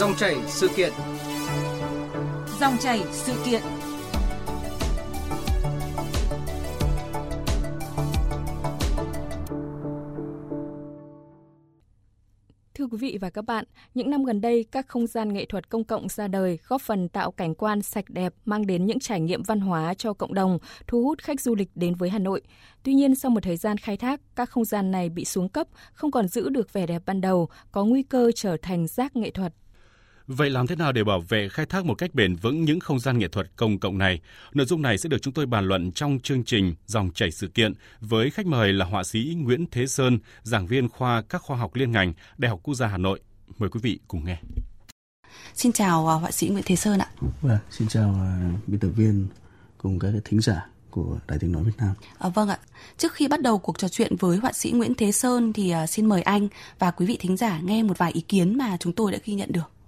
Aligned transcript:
Dòng 0.00 0.16
chảy 0.16 0.36
sự 0.46 0.68
kiện. 0.76 0.92
Dòng 2.60 2.76
chảy 2.80 3.02
sự 3.12 3.32
kiện. 3.46 3.62
Thưa 12.74 12.86
quý 12.86 12.98
vị 12.98 13.18
và 13.20 13.30
các 13.30 13.44
bạn, 13.44 13.64
những 13.94 14.10
năm 14.10 14.24
gần 14.24 14.40
đây, 14.40 14.64
các 14.72 14.88
không 14.88 15.06
gian 15.06 15.32
nghệ 15.32 15.44
thuật 15.44 15.68
công 15.68 15.84
cộng 15.84 16.08
ra 16.08 16.28
đời 16.28 16.58
góp 16.68 16.82
phần 16.82 17.08
tạo 17.08 17.30
cảnh 17.30 17.54
quan 17.54 17.82
sạch 17.82 18.04
đẹp, 18.08 18.34
mang 18.44 18.66
đến 18.66 18.86
những 18.86 18.98
trải 18.98 19.20
nghiệm 19.20 19.42
văn 19.42 19.60
hóa 19.60 19.94
cho 19.94 20.12
cộng 20.12 20.34
đồng, 20.34 20.58
thu 20.86 21.02
hút 21.02 21.18
khách 21.22 21.40
du 21.40 21.54
lịch 21.54 21.70
đến 21.74 21.94
với 21.94 22.10
Hà 22.10 22.18
Nội. 22.18 22.42
Tuy 22.82 22.94
nhiên, 22.94 23.14
sau 23.14 23.30
một 23.30 23.42
thời 23.42 23.56
gian 23.56 23.76
khai 23.76 23.96
thác, 23.96 24.20
các 24.36 24.50
không 24.50 24.64
gian 24.64 24.90
này 24.90 25.08
bị 25.08 25.24
xuống 25.24 25.48
cấp, 25.48 25.66
không 25.92 26.10
còn 26.10 26.28
giữ 26.28 26.48
được 26.48 26.72
vẻ 26.72 26.86
đẹp 26.86 27.02
ban 27.06 27.20
đầu, 27.20 27.48
có 27.72 27.84
nguy 27.84 28.02
cơ 28.02 28.32
trở 28.34 28.56
thành 28.62 28.86
rác 28.86 29.16
nghệ 29.16 29.30
thuật. 29.30 29.52
Vậy 30.32 30.50
làm 30.50 30.66
thế 30.66 30.76
nào 30.76 30.92
để 30.92 31.04
bảo 31.04 31.20
vệ 31.20 31.48
khai 31.48 31.66
thác 31.66 31.84
một 31.84 31.94
cách 31.94 32.14
bền 32.14 32.36
vững 32.36 32.64
những 32.64 32.80
không 32.80 33.00
gian 33.00 33.18
nghệ 33.18 33.28
thuật 33.28 33.56
công 33.56 33.78
cộng 33.78 33.98
này? 33.98 34.20
Nội 34.54 34.66
dung 34.66 34.82
này 34.82 34.98
sẽ 34.98 35.08
được 35.08 35.22
chúng 35.22 35.34
tôi 35.34 35.46
bàn 35.46 35.64
luận 35.64 35.92
trong 35.92 36.18
chương 36.22 36.44
trình 36.44 36.74
Dòng 36.86 37.10
chảy 37.14 37.30
sự 37.30 37.48
kiện 37.48 37.72
với 38.00 38.30
khách 38.30 38.46
mời 38.46 38.72
là 38.72 38.84
họa 38.84 39.04
sĩ 39.04 39.34
Nguyễn 39.38 39.66
Thế 39.70 39.86
Sơn, 39.86 40.18
giảng 40.42 40.66
viên 40.66 40.88
khoa 40.88 41.22
các 41.22 41.42
khoa 41.42 41.56
học 41.56 41.74
liên 41.74 41.92
ngành, 41.92 42.12
Đại 42.38 42.50
học 42.50 42.60
Quốc 42.62 42.74
gia 42.74 42.86
Hà 42.86 42.98
Nội. 42.98 43.20
Mời 43.58 43.68
quý 43.68 43.80
vị 43.82 43.98
cùng 44.08 44.24
nghe. 44.24 44.40
Xin 45.54 45.72
chào 45.72 46.08
à, 46.08 46.14
họa 46.14 46.30
sĩ 46.30 46.48
Nguyễn 46.48 46.64
Thế 46.66 46.76
Sơn 46.76 46.98
ạ. 46.98 47.08
Vâng, 47.40 47.58
xin 47.70 47.88
chào 47.88 48.14
à, 48.14 48.50
biên 48.66 48.80
tập 48.80 48.90
viên 48.96 49.26
cùng 49.78 49.98
các 49.98 50.12
thính 50.24 50.40
giả 50.40 50.66
của 50.90 51.18
Đài 51.28 51.38
Tiếng 51.38 51.52
Nói 51.52 51.64
Việt 51.64 51.76
Nam. 51.78 51.94
À, 52.18 52.28
vâng 52.28 52.48
ạ. 52.48 52.58
Trước 52.98 53.12
khi 53.12 53.28
bắt 53.28 53.42
đầu 53.42 53.58
cuộc 53.58 53.78
trò 53.78 53.88
chuyện 53.88 54.16
với 54.16 54.36
họa 54.36 54.52
sĩ 54.52 54.70
Nguyễn 54.70 54.94
Thế 54.94 55.12
Sơn 55.12 55.52
thì 55.52 55.74
uh, 55.84 55.88
xin 55.88 56.06
mời 56.06 56.22
anh 56.22 56.48
và 56.78 56.90
quý 56.90 57.06
vị 57.06 57.16
thính 57.20 57.36
giả 57.36 57.60
nghe 57.60 57.82
một 57.82 57.98
vài 57.98 58.12
ý 58.12 58.20
kiến 58.20 58.58
mà 58.58 58.76
chúng 58.80 58.92
tôi 58.92 59.12
đã 59.12 59.18
ghi 59.24 59.34
nhận 59.34 59.52
được. 59.52 59.79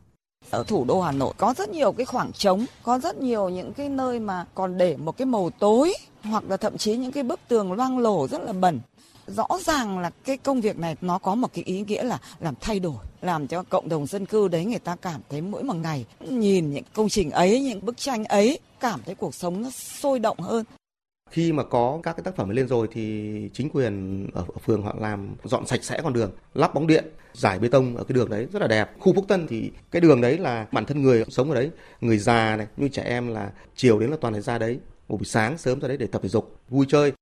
Ở 0.50 0.64
thủ 0.66 0.84
đô 0.84 1.00
Hà 1.00 1.12
Nội 1.12 1.34
có 1.36 1.54
rất 1.54 1.68
nhiều 1.68 1.92
cái 1.92 2.06
khoảng 2.06 2.32
trống, 2.32 2.66
có 2.82 2.98
rất 2.98 3.16
nhiều 3.16 3.48
những 3.48 3.72
cái 3.72 3.88
nơi 3.88 4.20
mà 4.20 4.46
còn 4.54 4.78
để 4.78 4.96
một 4.96 5.16
cái 5.16 5.26
màu 5.26 5.50
tối 5.50 5.94
hoặc 6.22 6.44
là 6.48 6.56
thậm 6.56 6.78
chí 6.78 6.96
những 6.96 7.12
cái 7.12 7.22
bức 7.22 7.40
tường 7.48 7.72
loang 7.72 7.98
lổ 7.98 8.28
rất 8.28 8.42
là 8.42 8.52
bẩn. 8.52 8.80
Rõ 9.26 9.46
ràng 9.66 9.98
là 9.98 10.10
cái 10.24 10.36
công 10.36 10.60
việc 10.60 10.78
này 10.78 10.96
nó 11.00 11.18
có 11.18 11.34
một 11.34 11.48
cái 11.54 11.64
ý 11.64 11.84
nghĩa 11.86 12.02
là 12.02 12.18
làm 12.40 12.54
thay 12.60 12.80
đổi, 12.80 12.96
làm 13.20 13.46
cho 13.46 13.62
cộng 13.62 13.88
đồng 13.88 14.06
dân 14.06 14.26
cư 14.26 14.48
đấy 14.48 14.64
người 14.64 14.78
ta 14.78 14.96
cảm 14.96 15.20
thấy 15.30 15.40
mỗi 15.40 15.62
một 15.62 15.76
ngày 15.76 16.06
nhìn 16.20 16.70
những 16.70 16.84
công 16.94 17.08
trình 17.08 17.30
ấy, 17.30 17.60
những 17.60 17.84
bức 17.86 17.96
tranh 17.96 18.24
ấy 18.24 18.58
cảm 18.80 19.00
thấy 19.06 19.14
cuộc 19.14 19.34
sống 19.34 19.62
nó 19.62 19.70
sôi 19.70 20.18
động 20.18 20.40
hơn 20.40 20.64
khi 21.32 21.52
mà 21.52 21.62
có 21.62 22.00
các 22.02 22.16
cái 22.16 22.24
tác 22.24 22.36
phẩm 22.36 22.48
lên 22.48 22.68
rồi 22.68 22.88
thì 22.92 23.32
chính 23.52 23.70
quyền 23.70 24.26
ở, 24.34 24.44
ở 24.48 24.58
phường 24.64 24.82
họ 24.82 24.96
làm 24.98 25.34
dọn 25.44 25.66
sạch 25.66 25.84
sẽ 25.84 26.00
con 26.02 26.12
đường 26.12 26.30
lắp 26.54 26.74
bóng 26.74 26.86
điện 26.86 27.04
giải 27.32 27.58
bê 27.58 27.68
tông 27.68 27.96
ở 27.96 28.04
cái 28.04 28.14
đường 28.14 28.30
đấy 28.30 28.46
rất 28.52 28.62
là 28.62 28.68
đẹp. 28.68 28.90
Khu 28.98 29.12
phúc 29.14 29.24
tân 29.28 29.46
thì 29.46 29.70
cái 29.90 30.00
đường 30.00 30.20
đấy 30.20 30.38
là 30.38 30.66
bản 30.72 30.86
thân 30.86 31.02
người 31.02 31.24
sống 31.28 31.48
ở 31.48 31.54
đấy 31.54 31.70
người 32.00 32.18
già 32.18 32.56
này 32.56 32.66
như 32.76 32.88
trẻ 32.88 33.02
em 33.02 33.28
là 33.28 33.50
chiều 33.76 33.98
đến 33.98 34.10
là 34.10 34.16
toàn 34.20 34.34
là 34.34 34.40
ra 34.40 34.58
đấy 34.58 34.78
một 35.08 35.16
buổi 35.16 35.26
sáng 35.26 35.58
sớm 35.58 35.80
ra 35.80 35.88
đấy 35.88 35.96
để 35.96 36.06
tập 36.06 36.22
thể 36.22 36.28
dục 36.28 36.56
vui 36.68 36.86
chơi 36.88 37.12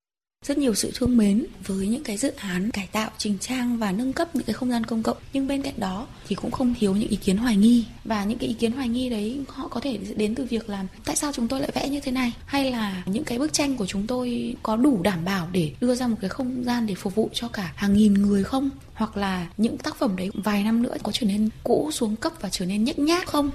rất 0.47 0.59
nhiều 0.59 0.75
sự 0.75 0.91
thương 0.95 1.17
mến 1.17 1.47
với 1.67 1.87
những 1.89 2.05
cái 2.05 2.17
dự 2.17 2.33
án 2.37 2.71
cải 2.71 2.89
tạo, 2.93 3.11
chỉnh 3.19 3.39
trang 3.41 3.79
và 3.79 3.93
nâng 3.93 4.13
cấp 4.13 4.37
những 4.37 4.45
cái 4.45 4.55
không 4.55 4.71
gian 4.71 4.85
công 4.85 5.03
cộng. 5.03 5.17
Nhưng 5.33 5.47
bên 5.49 5.63
cạnh 5.63 5.75
đó 5.77 6.07
thì 6.29 6.35
cũng 6.35 6.51
không 6.51 6.75
thiếu 6.79 6.95
những 6.97 7.09
ý 7.09 7.17
kiến 7.17 7.37
hoài 7.37 7.57
nghi. 7.57 7.85
Và 8.05 8.25
những 8.25 8.39
cái 8.39 8.49
ý 8.49 8.55
kiến 8.55 8.73
hoài 8.73 8.89
nghi 8.89 9.11
đấy, 9.11 9.41
họ 9.49 9.69
có 9.69 9.81
thể 9.81 9.99
đến 10.17 10.35
từ 10.35 10.45
việc 10.45 10.69
làm 10.69 10.87
tại 11.05 11.17
sao 11.17 11.33
chúng 11.33 11.49
tôi 11.49 11.61
lại 11.61 11.71
vẽ 11.75 11.89
như 11.89 12.01
thế 12.01 12.13
này? 12.13 12.33
Hay 12.47 12.71
là 12.71 13.03
những 13.07 13.25
cái 13.25 13.39
bức 13.39 13.53
tranh 13.53 13.77
của 13.77 13.87
chúng 13.87 14.07
tôi 14.07 14.57
có 14.63 14.77
đủ 14.77 15.03
đảm 15.03 15.25
bảo 15.25 15.49
để 15.53 15.73
đưa 15.81 15.95
ra 15.95 16.07
một 16.07 16.17
cái 16.21 16.31
không 16.31 16.65
gian 16.65 16.87
để 16.87 16.95
phục 16.95 17.15
vụ 17.15 17.29
cho 17.33 17.49
cả 17.49 17.73
hàng 17.77 17.95
nghìn 17.95 18.15
người 18.15 18.45
không? 18.45 18.71
Hoặc 18.95 19.17
là 19.17 19.49
những 19.57 19.79
tác 19.79 19.97
phẩm 19.97 20.17
đấy 20.17 20.31
vài 20.35 20.65
năm 20.65 20.83
nữa 20.83 20.97
có 21.03 21.13
trở 21.13 21.27
nên 21.27 21.49
cũ 21.65 21.91
xuống 21.93 22.17
cấp 22.17 22.33
và 22.41 22.49
trở 22.49 22.67
nên 22.67 22.85
nhếch 22.85 22.99
nhác 22.99 23.27
không? 23.27 23.51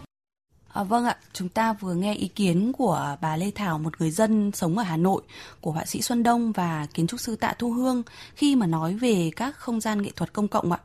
À, 0.76 0.84
vâng 0.84 1.06
ạ, 1.06 1.18
chúng 1.34 1.50
ta 1.50 1.74
vừa 1.74 1.94
nghe 1.94 2.14
ý 2.14 2.28
kiến 2.28 2.72
của 2.78 3.18
bà 3.22 3.38
Lê 3.38 3.52
Thảo, 3.56 3.80
một 3.80 4.02
người 4.02 4.12
dân 4.12 4.52
sống 4.52 4.78
ở 4.78 4.84
Hà 4.84 4.98
Nội, 4.98 5.22
của 5.62 5.72
họa 5.72 5.86
sĩ 5.86 6.02
Xuân 6.02 6.24
Đông 6.24 6.52
và 6.52 6.88
kiến 6.94 7.08
trúc 7.08 7.20
sư 7.20 7.36
Tạ 7.36 7.54
Thu 7.60 7.72
Hương 7.72 8.04
khi 8.36 8.56
mà 8.56 8.68
nói 8.68 8.94
về 8.94 9.32
các 9.36 9.58
không 9.58 9.82
gian 9.82 10.02
nghệ 10.02 10.12
thuật 10.16 10.34
công 10.34 10.48
cộng 10.48 10.72
ạ. 10.72 10.80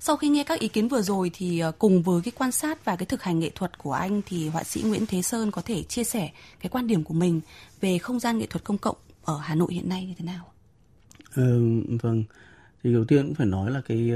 Sau 0.00 0.16
khi 0.16 0.28
nghe 0.28 0.44
các 0.44 0.60
ý 0.60 0.68
kiến 0.68 0.88
vừa 0.88 1.02
rồi 1.02 1.30
thì 1.34 1.58
ờ, 1.58 1.72
cùng 1.78 2.02
với 2.02 2.22
cái 2.22 2.32
quan 2.38 2.52
sát 2.52 2.84
và 2.84 2.96
cái 2.96 3.06
thực 3.06 3.22
hành 3.22 3.38
nghệ 3.38 3.50
thuật 3.54 3.78
của 3.78 3.92
anh 3.92 4.22
thì 4.26 4.48
họa 4.48 4.64
sĩ 4.64 4.82
Nguyễn 4.82 5.06
Thế 5.06 5.22
Sơn 5.22 5.50
có 5.50 5.62
thể 5.62 5.82
chia 5.82 6.04
sẻ 6.04 6.30
cái 6.60 6.70
quan 6.70 6.86
điểm 6.86 7.04
của 7.04 7.14
mình 7.14 7.40
về 7.80 7.98
không 7.98 8.20
gian 8.20 8.38
nghệ 8.38 8.46
thuật 8.46 8.64
công 8.64 8.78
cộng 8.78 8.96
ở 9.24 9.38
Hà 9.38 9.54
Nội 9.54 9.74
hiện 9.74 9.88
nay 9.88 10.06
như 10.06 10.14
thế 10.18 10.24
nào? 10.24 10.44
Ừ, 11.34 11.80
vâng, 12.02 12.24
thì 12.84 12.92
đầu 12.92 13.04
tiên 13.04 13.26
cũng 13.26 13.34
phải 13.34 13.46
nói 13.46 13.70
là 13.70 13.80
cái, 13.88 14.10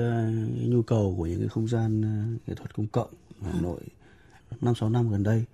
cái 0.63 0.69
nhu 0.69 0.83
cầu 0.83 1.15
của 1.19 1.27
những 1.27 1.41
cái 1.41 1.49
không 1.49 1.69
gian 1.69 2.01
nghệ 2.47 2.55
thuật 2.55 2.75
công 2.75 2.87
cộng 2.87 3.11
ở 3.43 3.51
Hà 3.53 3.61
Nội 3.61 3.81
năm 4.61 4.75
sáu 4.75 4.91
năm 4.91 5.11
gần 5.11 5.23
đây 5.23 5.45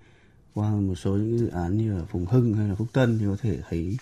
qua 0.53 0.71
một 0.71 0.95
số 0.95 1.11
những 1.11 1.37
dự 1.37 1.47
án 1.47 1.77
như 1.77 1.97
là 1.97 2.05
Phùng 2.05 2.25
Hưng 2.25 2.53
hay 2.53 2.67
là 2.67 2.75
Phúc 2.75 2.87
Tân 2.93 3.17
thì 3.19 3.25
có 3.25 3.37
thể 3.41 3.59
thấy 3.69 3.97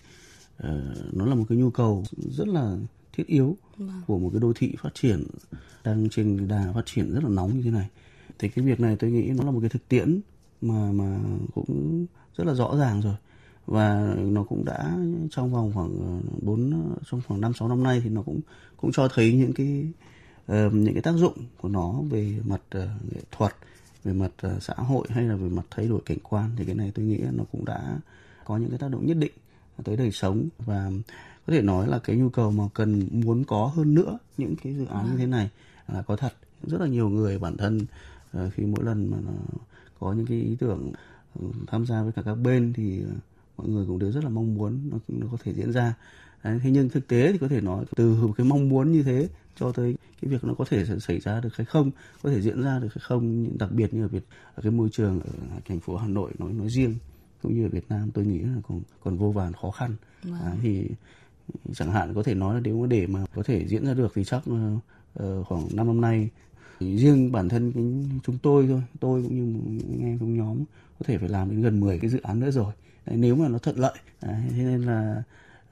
uh, 0.64 0.70
nó 1.14 1.26
là 1.26 1.36
một 1.36 1.46
cái 1.50 1.58
nhu 1.58 1.70
cầu 1.70 2.04
rất 2.18 2.48
là 2.48 2.78
thiết 3.14 3.28
yếu 3.28 3.58
vâng. 3.78 4.02
của 4.08 4.20
một 4.20 4.30
cái 4.34 4.40
đô 4.42 4.54
thị 4.56 4.76
phát 4.80 4.94
triển 4.94 5.28
đang 5.84 6.10
trên 6.10 6.48
đà 6.48 6.72
phát 6.76 6.86
triển 6.86 7.14
rất 7.14 7.24
là 7.24 7.30
nóng 7.30 7.56
như 7.56 7.62
thế 7.62 7.72
này 7.72 7.90
thì 8.40 8.50
cái 8.50 8.66
việc 8.66 8.80
này 8.80 8.96
tôi 9.00 9.12
nghĩ 9.12 9.30
nó 9.30 9.44
là 9.44 9.52
một 9.52 9.60
cái 9.60 9.70
thực 9.70 9.88
tiễn 9.88 10.22
mà 10.62 10.92
mà 10.92 11.20
cũng 11.54 12.06
rất 12.38 12.48
là 12.48 12.54
rõ 12.54 12.76
ràng 12.80 13.02
rồi 13.02 13.16
và 13.66 14.16
nó 14.18 14.44
cũng 14.44 14.66
đã 14.66 14.98
trong 15.32 15.54
vòng 15.54 15.72
khoảng 15.74 16.22
bốn 16.42 16.92
trong 17.12 17.22
khoảng 17.28 17.42
năm 17.42 17.54
sáu 17.54 17.68
năm 17.68 17.84
nay 17.84 18.02
thì 18.04 18.10
nó 18.10 18.22
cũng 18.22 18.40
cũng 18.78 18.92
cho 18.92 19.08
thấy 19.14 19.34
những 19.34 19.54
cái 19.54 19.88
uh, 20.52 20.74
những 20.74 20.94
cái 20.94 21.02
tác 21.02 21.16
dụng 21.16 21.34
của 21.62 21.70
nó 21.70 21.94
về 22.10 22.40
mặt 22.46 22.62
uh, 22.78 23.14
nghệ 23.14 23.22
thuật 23.32 23.56
về 24.04 24.14
mặt 24.14 24.32
ờ, 24.42 24.60
xã 24.60 24.74
hội 24.74 25.08
hay 25.10 25.24
là 25.24 25.36
về 25.36 25.50
mặt 25.50 25.66
thay 25.72 25.88
đổi 25.88 26.02
cảnh 26.06 26.18
quan 26.24 26.50
thì 26.58 26.66
cái 26.66 26.76
này 26.76 26.92
tôi 26.96 27.06
nghĩ 27.06 27.20
nó 27.32 27.44
cũng 27.52 27.66
đã 27.66 27.98
có 28.46 28.58
những 28.58 28.70
cái 28.70 28.80
tác 28.80 28.92
động 28.92 29.06
nhất 29.06 29.18
định 29.18 29.32
tới 29.84 29.98
đời 29.98 30.12
sống. 30.12 30.48
Và 30.60 30.92
có 31.48 31.54
thể 31.54 31.62
nói 31.62 31.88
là 31.88 32.00
cái 32.00 32.16
nhu 32.16 32.30
cầu 32.30 32.52
mà 32.52 32.64
cần 32.74 33.08
muốn 33.12 33.44
có 33.44 33.72
hơn 33.76 33.94
nữa 33.94 34.18
những 34.38 34.56
cái 34.64 34.74
dự 34.74 34.86
án 34.86 35.12
như 35.12 35.18
thế 35.18 35.26
này 35.26 35.50
là 35.88 36.02
có 36.02 36.16
thật. 36.16 36.34
Rất 36.64 36.82
là 36.82 36.88
nhiều 36.88 37.10
người 37.10 37.40
bản 37.40 37.58
thân 37.58 37.80
ờ, 38.32 38.50
khi 38.50 38.64
mỗi 38.66 38.86
lần 38.86 39.12
mà 39.12 39.18
nó 39.26 39.32
có 40.00 40.14
những 40.14 40.26
cái 40.26 40.42
ý 40.42 40.56
tưởng 40.60 40.92
ừ, 41.40 41.48
tham 41.68 41.86
gia 41.86 42.04
với 42.04 42.12
cả 42.12 42.22
các 42.26 42.36
bên 42.36 42.74
thì 42.74 43.02
ờ, 43.02 43.12
mọi 43.58 43.68
người 43.68 43.86
cũng 43.88 44.00
đều 44.00 44.12
rất 44.12 44.24
là 44.24 44.30
mong 44.30 44.56
muốn 44.56 44.90
nó, 44.92 44.98
nó 45.08 45.28
có 45.32 45.38
thể 45.44 45.54
diễn 45.54 45.72
ra. 45.72 45.96
Đấy, 46.44 46.60
thế 46.64 46.72
nhưng 46.72 46.90
thực 46.90 47.08
tế 47.08 47.32
thì 47.32 47.38
có 47.38 47.48
thể 47.48 47.62
nói 47.62 47.86
từ 47.96 48.18
cái 48.38 48.48
mong 48.48 48.70
muốn 48.70 48.92
như 48.92 49.04
thế 49.04 49.30
cho 49.60 49.72
tới 49.72 49.96
cái 50.22 50.32
việc 50.32 50.44
nó 50.44 50.54
có 50.54 50.66
thể 50.70 50.86
xảy 51.00 51.20
ra 51.20 51.40
được 51.40 51.56
hay 51.58 51.66
không 51.66 51.92
có 52.22 52.30
thể 52.30 52.42
diễn 52.42 52.64
ra 52.64 52.80
được 52.80 52.94
hay 52.94 53.02
không. 53.02 53.48
Đặc 53.58 53.72
biệt 53.72 53.94
như 53.94 54.06
ở 54.06 54.08
Việt 54.08 54.24
ở 54.56 54.64
cái 54.64 54.72
môi 54.72 54.90
trường 54.92 55.20
ở 55.20 55.60
thành 55.66 55.80
phố 55.80 55.98
Hà 55.98 56.08
Nội 56.08 56.32
nói 56.40 56.54
nói 56.54 56.70
riêng 56.70 56.96
cũng 57.42 57.56
như 57.56 57.66
ở 57.66 57.70
Việt 57.70 57.86
Nam 57.90 58.12
tôi 58.14 58.26
nghĩ 58.26 58.40
là 58.40 58.62
còn 58.68 58.82
còn 59.04 59.18
vô 59.18 59.32
vàn 59.32 59.54
khó 59.54 59.72
khăn. 59.72 59.96
Wow. 60.24 60.42
à, 60.42 60.56
thì 60.62 60.88
chẳng 61.74 61.92
hạn 61.92 62.14
có 62.14 62.24
thể 62.24 62.34
nói 62.34 62.56
là 62.56 62.62
nếu 62.64 62.82
mà 62.82 62.88
để 62.88 63.08
mà 63.08 63.26
có 63.36 63.44
thể 63.44 63.68
diễn 63.68 63.86
ra 63.86 63.94
được 63.94 64.12
thì 64.16 64.24
chắc 64.24 64.44
uh, 64.50 65.48
khoảng 65.48 65.68
5 65.74 65.88
năm 65.88 66.02
nay 66.02 66.30
riêng 66.80 67.32
bản 67.32 67.50
thân 67.50 67.72
cái, 67.72 67.84
chúng 68.24 68.38
tôi 68.38 68.68
thôi 68.68 68.84
tôi 69.00 69.24
cũng 69.24 69.36
như 69.36 69.60
những 69.88 70.02
em 70.02 70.20
trong 70.20 70.38
nhóm 70.38 70.58
có 71.00 71.06
thể 71.06 71.18
phải 71.18 71.30
làm 71.30 71.50
đến 71.50 71.62
gần 71.62 71.80
10 71.80 72.00
cái 72.00 72.10
dự 72.10 72.20
án 72.22 72.40
nữa 72.40 72.52
rồi. 72.52 72.74
Đấy, 73.06 73.18
nếu 73.18 73.36
mà 73.36 73.48
nó 73.48 73.58
thuận 73.58 73.78
lợi 73.78 73.98
Đấy, 74.22 74.42
thế 74.50 74.64
nên 74.64 74.82
là 74.82 75.24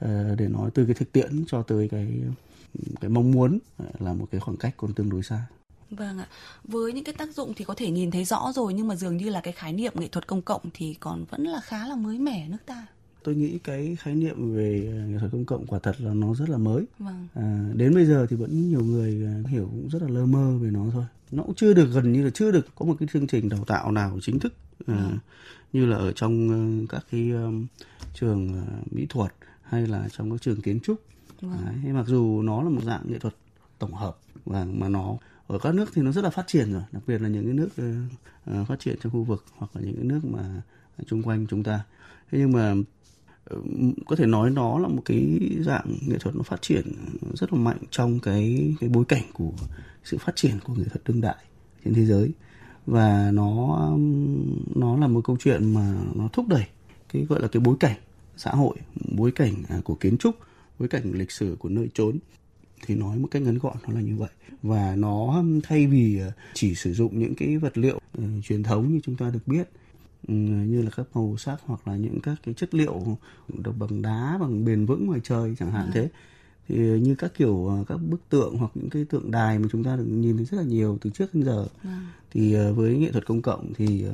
uh, 0.05 0.39
để 0.39 0.47
nói 0.47 0.71
từ 0.73 0.85
cái 0.85 0.93
thực 0.93 1.11
tiễn 1.11 1.43
cho 1.47 1.61
tới 1.61 1.87
cái 1.87 2.07
cái 3.01 3.09
mong 3.09 3.31
muốn 3.31 3.59
là 3.99 4.13
một 4.13 4.27
cái 4.31 4.41
khoảng 4.41 4.57
cách 4.57 4.73
còn 4.77 4.93
tương 4.93 5.09
đối 5.09 5.23
xa. 5.23 5.45
Vâng 5.89 6.19
ạ. 6.19 6.27
Với 6.63 6.93
những 6.93 7.03
cái 7.03 7.15
tác 7.17 7.35
dụng 7.35 7.53
thì 7.55 7.65
có 7.65 7.73
thể 7.77 7.91
nhìn 7.91 8.11
thấy 8.11 8.25
rõ 8.25 8.51
rồi 8.55 8.73
nhưng 8.73 8.87
mà 8.87 8.95
dường 8.95 9.17
như 9.17 9.29
là 9.29 9.41
cái 9.41 9.53
khái 9.53 9.73
niệm 9.73 9.93
nghệ 9.95 10.07
thuật 10.07 10.27
công 10.27 10.41
cộng 10.41 10.61
thì 10.73 10.93
còn 10.99 11.25
vẫn 11.29 11.43
là 11.43 11.61
khá 11.61 11.87
là 11.87 11.95
mới 11.95 12.19
mẻ 12.19 12.47
nước 12.47 12.57
ta. 12.65 12.87
Tôi 13.23 13.35
nghĩ 13.35 13.59
cái 13.59 13.95
khái 13.99 14.15
niệm 14.15 14.55
về 14.55 14.91
nghệ 15.09 15.17
thuật 15.19 15.31
công 15.31 15.45
cộng 15.45 15.67
quả 15.67 15.79
thật 15.79 15.95
là 16.01 16.13
nó 16.13 16.33
rất 16.33 16.49
là 16.49 16.57
mới. 16.57 16.85
Vâng. 16.99 17.27
À, 17.33 17.69
đến 17.73 17.93
bây 17.95 18.05
giờ 18.05 18.27
thì 18.29 18.35
vẫn 18.35 18.69
nhiều 18.69 18.81
người 18.81 19.25
à, 19.25 19.49
hiểu 19.49 19.65
cũng 19.65 19.89
rất 19.89 20.01
là 20.01 20.07
lơ 20.07 20.25
mơ 20.25 20.57
về 20.61 20.71
nó 20.71 20.85
thôi. 20.93 21.05
Nó 21.31 21.43
cũng 21.43 21.55
chưa 21.55 21.73
được 21.73 21.85
gần 21.93 22.11
như 22.11 22.23
là 22.23 22.29
chưa 22.29 22.51
được 22.51 22.65
có 22.75 22.85
một 22.85 22.95
cái 22.99 23.07
chương 23.13 23.27
trình 23.27 23.49
đào 23.49 23.63
tạo 23.65 23.91
nào 23.91 24.19
chính 24.21 24.39
thức 24.39 24.53
à, 24.87 24.95
vâng. 24.95 25.17
như 25.73 25.85
là 25.85 25.97
ở 25.97 26.11
trong 26.11 26.87
các 26.87 27.05
cái 27.11 27.29
um, 27.29 27.67
trường 28.13 28.61
uh, 28.61 28.93
mỹ 28.93 29.05
thuật 29.09 29.33
hay 29.61 29.87
là 29.87 30.07
trong 30.17 30.31
các 30.31 30.41
trường 30.41 30.61
kiến 30.61 30.79
trúc 30.79 31.01
Vâng. 31.41 31.65
Đấy, 31.65 31.93
mặc 31.93 32.05
dù 32.07 32.41
nó 32.41 32.63
là 32.63 32.69
một 32.69 32.83
dạng 32.83 33.01
nghệ 33.05 33.19
thuật 33.19 33.35
tổng 33.79 33.93
hợp 33.93 34.17
và 34.45 34.65
mà 34.65 34.89
nó 34.89 35.17
ở 35.47 35.59
các 35.59 35.75
nước 35.75 35.89
thì 35.93 36.01
nó 36.01 36.11
rất 36.11 36.23
là 36.23 36.29
phát 36.29 36.47
triển 36.47 36.73
rồi, 36.73 36.83
đặc 36.91 37.03
biệt 37.07 37.21
là 37.21 37.29
những 37.29 37.45
cái 37.45 37.53
nước 37.53 37.69
uh, 38.61 38.67
phát 38.67 38.79
triển 38.79 38.97
trong 39.03 39.13
khu 39.13 39.23
vực 39.23 39.45
hoặc 39.57 39.71
là 39.73 39.81
những 39.81 39.95
cái 39.95 40.05
nước 40.05 40.19
mà 40.23 40.61
chung 41.05 41.23
quanh 41.23 41.47
chúng 41.49 41.63
ta. 41.63 41.83
Thế 42.31 42.39
nhưng 42.39 42.51
mà 42.51 42.75
ờ, 43.43 43.57
có 44.05 44.15
thể 44.15 44.25
nói 44.25 44.49
nó 44.49 44.79
là 44.79 44.87
một 44.87 45.01
cái 45.05 45.39
dạng 45.59 45.95
nghệ 46.07 46.17
thuật 46.17 46.35
nó 46.35 46.43
phát 46.43 46.61
triển 46.61 46.93
rất 47.33 47.53
là 47.53 47.59
mạnh 47.59 47.77
trong 47.91 48.19
cái 48.19 48.73
cái 48.79 48.89
bối 48.89 49.05
cảnh 49.05 49.23
của 49.33 49.51
sự 50.03 50.17
phát 50.17 50.35
triển 50.35 50.59
của 50.63 50.73
nghệ 50.73 50.83
thuật 50.83 51.03
đương 51.05 51.21
đại 51.21 51.45
trên 51.85 51.93
thế 51.93 52.05
giới 52.05 52.31
và 52.85 53.31
nó 53.33 53.89
nó 54.75 54.97
là 54.97 55.07
một 55.07 55.21
câu 55.23 55.37
chuyện 55.39 55.73
mà 55.73 55.95
nó 56.15 56.27
thúc 56.33 56.47
đẩy 56.47 56.65
cái 57.13 57.25
gọi 57.25 57.41
là 57.41 57.47
cái 57.47 57.61
bối 57.61 57.75
cảnh 57.79 57.97
xã 58.37 58.51
hội 58.51 58.75
bối 59.15 59.31
cảnh 59.31 59.53
à, 59.69 59.81
của 59.83 59.95
kiến 59.95 60.17
trúc 60.17 60.35
bối 60.81 60.87
cảnh 60.87 61.11
lịch 61.13 61.31
sử 61.31 61.55
của 61.59 61.69
nơi 61.69 61.89
trốn 61.93 62.17
thì 62.85 62.95
nói 62.95 63.17
một 63.17 63.27
cách 63.31 63.41
ngắn 63.41 63.57
gọn 63.57 63.77
nó 63.87 63.93
là 63.93 64.01
như 64.01 64.15
vậy 64.15 64.29
và 64.61 64.95
nó 64.95 65.43
thay 65.63 65.87
vì 65.87 66.21
chỉ 66.53 66.75
sử 66.75 66.93
dụng 66.93 67.19
những 67.19 67.35
cái 67.35 67.57
vật 67.57 67.77
liệu 67.77 67.99
uh, 68.17 68.23
truyền 68.43 68.63
thống 68.63 68.93
như 68.93 68.99
chúng 69.03 69.15
ta 69.15 69.29
được 69.29 69.47
biết 69.47 69.67
Ừ, 70.27 70.33
như 70.33 70.81
là 70.81 70.89
các 70.95 71.05
màu 71.13 71.35
sắc 71.37 71.61
hoặc 71.65 71.87
là 71.87 71.95
những 71.95 72.21
các 72.21 72.35
cái 72.43 72.53
chất 72.53 72.73
liệu 72.73 73.17
được 73.47 73.71
bằng 73.79 74.01
đá 74.01 74.37
bằng 74.41 74.65
bền 74.65 74.85
vững 74.85 75.07
ngoài 75.07 75.19
trời 75.23 75.55
chẳng 75.59 75.71
hạn 75.71 75.85
à. 75.85 75.91
thế 75.93 76.09
thì 76.67 76.75
như 76.99 77.15
các 77.15 77.31
kiểu 77.37 77.67
ờ, 77.67 77.83
các 77.87 77.97
bức 77.97 78.29
tượng 78.29 78.57
hoặc 78.57 78.71
những 78.75 78.89
cái 78.89 79.05
tượng 79.05 79.31
đài 79.31 79.59
mà 79.59 79.67
chúng 79.71 79.83
ta 79.83 79.95
được 79.95 80.05
nhìn 80.07 80.37
thấy 80.37 80.45
rất 80.45 80.57
là 80.57 80.63
nhiều 80.63 80.97
từ 81.01 81.09
trước 81.09 81.35
đến 81.35 81.43
giờ 81.43 81.67
à. 81.83 82.13
thì 82.31 82.53
ờ, 82.53 82.73
với 82.73 82.97
nghệ 82.97 83.11
thuật 83.11 83.25
công 83.25 83.41
cộng 83.41 83.73
thì 83.73 84.03
ờ, 84.03 84.13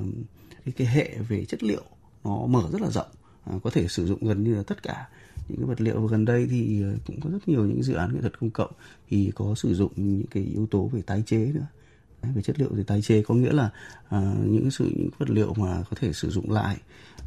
cái, 0.66 0.74
cái 0.78 0.88
hệ 0.88 1.18
về 1.28 1.46
chất 1.46 1.63
liệu 1.63 1.84
nó 2.24 2.46
mở 2.46 2.63
rất 2.72 2.81
là 2.81 2.90
rộng 2.90 3.12
à, 3.44 3.54
có 3.63 3.70
thể 3.70 3.88
sử 3.88 4.08
dụng 4.08 4.20
gần 4.22 4.44
như 4.44 4.56
là 4.56 4.63
tất 4.63 4.84
cả 4.84 5.08
những 5.50 5.58
cái 5.58 5.66
vật 5.66 5.82
liệu 5.82 6.08
gần 6.08 6.26
đây 6.26 6.48
thì 6.50 6.84
cũng 7.08 7.20
có 7.22 7.30
rất 7.30 7.48
nhiều 7.48 7.66
những 7.66 7.84
dự 7.84 7.94
án 7.94 8.14
nghệ 8.14 8.22
thuật 8.22 8.40
công 8.40 8.50
cộng 8.50 8.72
thì 9.10 9.32
có 9.36 9.56
sử 9.56 9.76
dụng 9.76 9.92
những 9.96 10.28
cái 10.32 10.44
yếu 10.44 10.68
tố 10.72 10.88
về 10.88 11.02
tái 11.02 11.24
chế 11.26 11.52
nữa. 11.54 11.68
Về 12.36 12.42
chất 12.42 12.60
liệu 12.60 12.70
thì 12.78 12.84
tái 12.84 13.02
chế 13.02 13.22
có 13.22 13.36
nghĩa 13.36 13.54
là 13.54 13.70
à, 14.10 14.36
những 14.46 14.72
sự 14.72 14.92
những 14.96 15.10
vật 15.18 15.30
liệu 15.30 15.54
mà 15.54 15.84
có 15.90 15.98
thể 16.00 16.14
sử 16.14 16.30
dụng 16.30 16.52
lại 16.52 16.78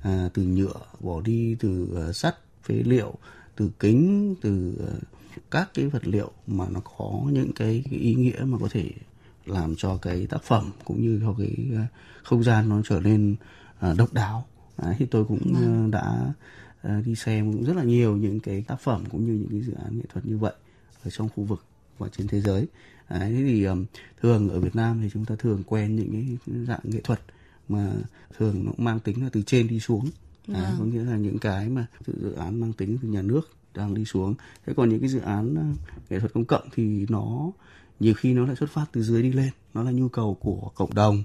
à, 0.02 0.30
từ 0.34 0.42
nhựa 0.42 0.80
bỏ 1.00 1.20
đi 1.20 1.56
từ 1.60 1.88
uh, 2.08 2.16
sắt 2.16 2.36
phế 2.64 2.74
liệu 2.74 3.14
từ 3.56 3.70
kính 3.78 4.34
từ 4.40 4.72
uh, 4.82 5.02
các 5.50 5.70
cái 5.74 5.86
vật 5.86 6.06
liệu 6.06 6.30
mà 6.46 6.66
nó 6.70 6.80
có 6.98 7.22
những 7.32 7.52
cái, 7.52 7.84
cái 7.90 7.98
ý 7.98 8.14
nghĩa 8.14 8.40
mà 8.44 8.58
có 8.58 8.68
thể 8.70 8.90
làm 9.46 9.74
cho 9.76 9.96
cái 9.96 10.26
tác 10.26 10.42
phẩm 10.42 10.70
cũng 10.84 11.02
như 11.02 11.20
cho 11.22 11.34
cái 11.38 11.56
uh, 11.72 11.78
không 12.22 12.44
gian 12.44 12.68
nó 12.68 12.82
trở 12.88 13.00
nên 13.00 13.36
uh, 13.90 13.96
độc 13.96 14.12
đáo. 14.12 14.46
Đấy, 14.82 14.94
thì 14.98 15.06
tôi 15.06 15.24
cũng 15.24 15.54
uh, 15.86 15.90
đã 15.90 16.32
đi 17.04 17.14
xem 17.14 17.52
cũng 17.52 17.64
rất 17.64 17.76
là 17.76 17.82
nhiều 17.82 18.16
những 18.16 18.40
cái 18.40 18.64
tác 18.66 18.80
phẩm 18.80 19.04
cũng 19.10 19.26
như 19.26 19.32
những 19.32 19.48
cái 19.50 19.60
dự 19.60 19.72
án 19.84 19.98
nghệ 19.98 20.04
thuật 20.12 20.26
như 20.26 20.38
vậy 20.38 20.52
ở 21.04 21.10
trong 21.10 21.28
khu 21.28 21.44
vực 21.44 21.64
và 21.98 22.08
trên 22.16 22.26
thế 22.26 22.40
giới. 22.40 22.66
Đấy, 23.10 23.32
thì 23.32 23.64
um, 23.64 23.84
thường 24.22 24.48
ở 24.48 24.60
Việt 24.60 24.76
Nam 24.76 25.00
thì 25.02 25.10
chúng 25.12 25.24
ta 25.24 25.36
thường 25.36 25.62
quen 25.66 25.96
những 25.96 26.10
cái 26.12 26.54
dạng 26.66 26.80
nghệ 26.82 27.00
thuật 27.00 27.20
mà 27.68 27.92
thường 28.38 28.64
nó 28.64 28.72
mang 28.76 29.00
tính 29.00 29.22
là 29.22 29.28
từ 29.32 29.42
trên 29.42 29.68
đi 29.68 29.80
xuống. 29.80 30.04
Đấy, 30.46 30.62
vâng. 30.62 30.76
có 30.78 30.84
nghĩa 30.84 31.04
là 31.04 31.16
những 31.16 31.38
cái 31.38 31.68
mà 31.68 31.86
dự 32.06 32.32
án 32.32 32.60
mang 32.60 32.72
tính 32.72 32.98
từ 33.02 33.08
nhà 33.08 33.22
nước 33.22 33.50
đang 33.74 33.94
đi 33.94 34.04
xuống. 34.04 34.34
Thế 34.66 34.72
còn 34.76 34.88
những 34.88 35.00
cái 35.00 35.08
dự 35.08 35.20
án 35.20 35.74
nghệ 36.10 36.20
thuật 36.20 36.32
công 36.32 36.44
cộng 36.44 36.68
thì 36.74 37.06
nó 37.08 37.52
nhiều 38.00 38.14
khi 38.14 38.34
nó 38.34 38.46
lại 38.46 38.56
xuất 38.56 38.70
phát 38.70 38.86
từ 38.92 39.02
dưới 39.02 39.22
đi 39.22 39.32
lên. 39.32 39.50
Nó 39.74 39.82
là 39.82 39.90
nhu 39.90 40.08
cầu 40.08 40.34
của 40.40 40.70
cộng 40.74 40.94
đồng 40.94 41.22